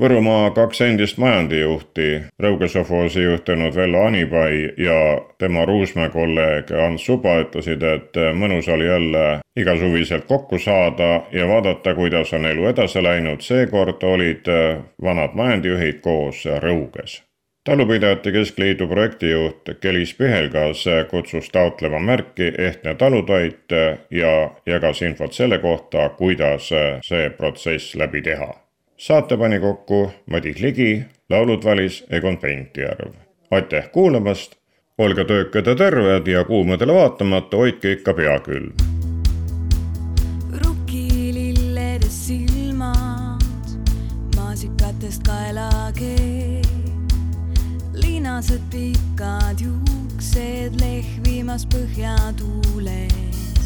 Võrumaa 0.00 0.50
kaks 0.56 0.78
endist 0.80 1.18
majandijuhti, 1.20 2.04
Rõuge 2.40 2.70
sovhoosi 2.72 3.20
juhtinud 3.20 3.74
Vello 3.76 4.06
Anipai 4.08 4.70
ja 4.80 4.94
tema 5.38 5.66
Ruusmäe 5.68 6.08
kolleeg 6.08 6.70
Ants 6.72 7.04
Suba 7.04 7.34
ütlesid, 7.42 7.84
et 7.84 8.16
mõnus 8.32 8.68
oli 8.72 8.86
jälle 8.88 9.24
igasuviselt 9.60 10.24
kokku 10.24 10.58
saada 10.58 11.08
ja 11.36 11.48
vaadata, 11.48 11.94
kuidas 11.94 12.32
on 12.32 12.48
elu 12.48 12.64
edasi 12.70 13.02
läinud, 13.02 13.44
seekord 13.44 14.00
olid 14.08 14.48
vanad 15.04 15.36
majandijuhid 15.36 16.00
koos 16.00 16.46
Rõuges. 16.64 17.20
Talupidajate 17.68 18.32
keskliidu 18.32 18.88
projektijuht 18.88 19.68
Kelis 19.84 20.14
Pihelgas 20.16 20.86
kutsus 21.10 21.52
taotlema 21.52 22.00
märki 22.00 22.48
Ehtne 22.58 22.94
talutoit 22.94 23.76
ja 24.10 24.32
jagas 24.66 25.02
infot 25.02 25.36
selle 25.36 25.58
kohta, 25.58 26.08
kuidas 26.16 26.72
see 27.04 27.30
protsess 27.36 27.94
läbi 28.00 28.24
teha 28.24 28.54
saate 29.00 29.36
pani 29.36 29.60
kokku 29.60 30.12
Madis 30.30 30.58
Ligi, 30.60 31.04
laulud 31.30 31.64
valis 31.64 32.04
Egon 32.10 32.36
Pentjärv. 32.38 33.12
aitäh 33.50 33.90
kuulamast, 33.92 34.52
olge 34.98 35.24
töökad 35.24 35.66
ja 35.66 35.74
terved 35.74 36.26
ja 36.26 36.44
kuumadele 36.44 36.94
vaatamata 36.94 37.56
hoidke 37.56 37.92
ikka 37.92 38.14
pea 38.14 38.38
külm. 38.40 38.72
rukkililledes 40.64 42.26
silmad, 42.26 43.72
maasikatest 44.36 45.22
kaelakeel, 45.22 46.68
linased 47.94 48.62
pikad 48.70 49.64
juuksed 49.64 50.76
lehvimas 50.80 51.66
põhjatuules. 51.72 53.64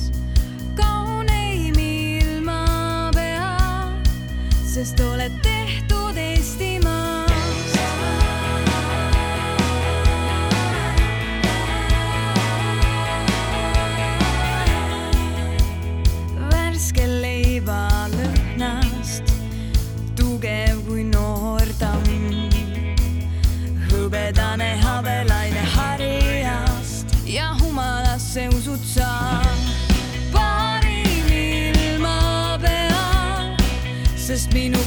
kauneim 0.77 1.24
sest 4.75 4.99
oled 5.01 5.31
tehtud 5.43 6.17
Eestimaast. 6.19 7.77
värske 16.51 17.07
leiva 17.07 17.85
lõhnast, 18.17 19.31
tugev 20.19 20.83
kui 20.89 21.07
noor 21.07 21.71
tamm, 21.79 22.51
hõbedane 23.93 24.73
sest 34.25 34.55
minu 34.55 34.79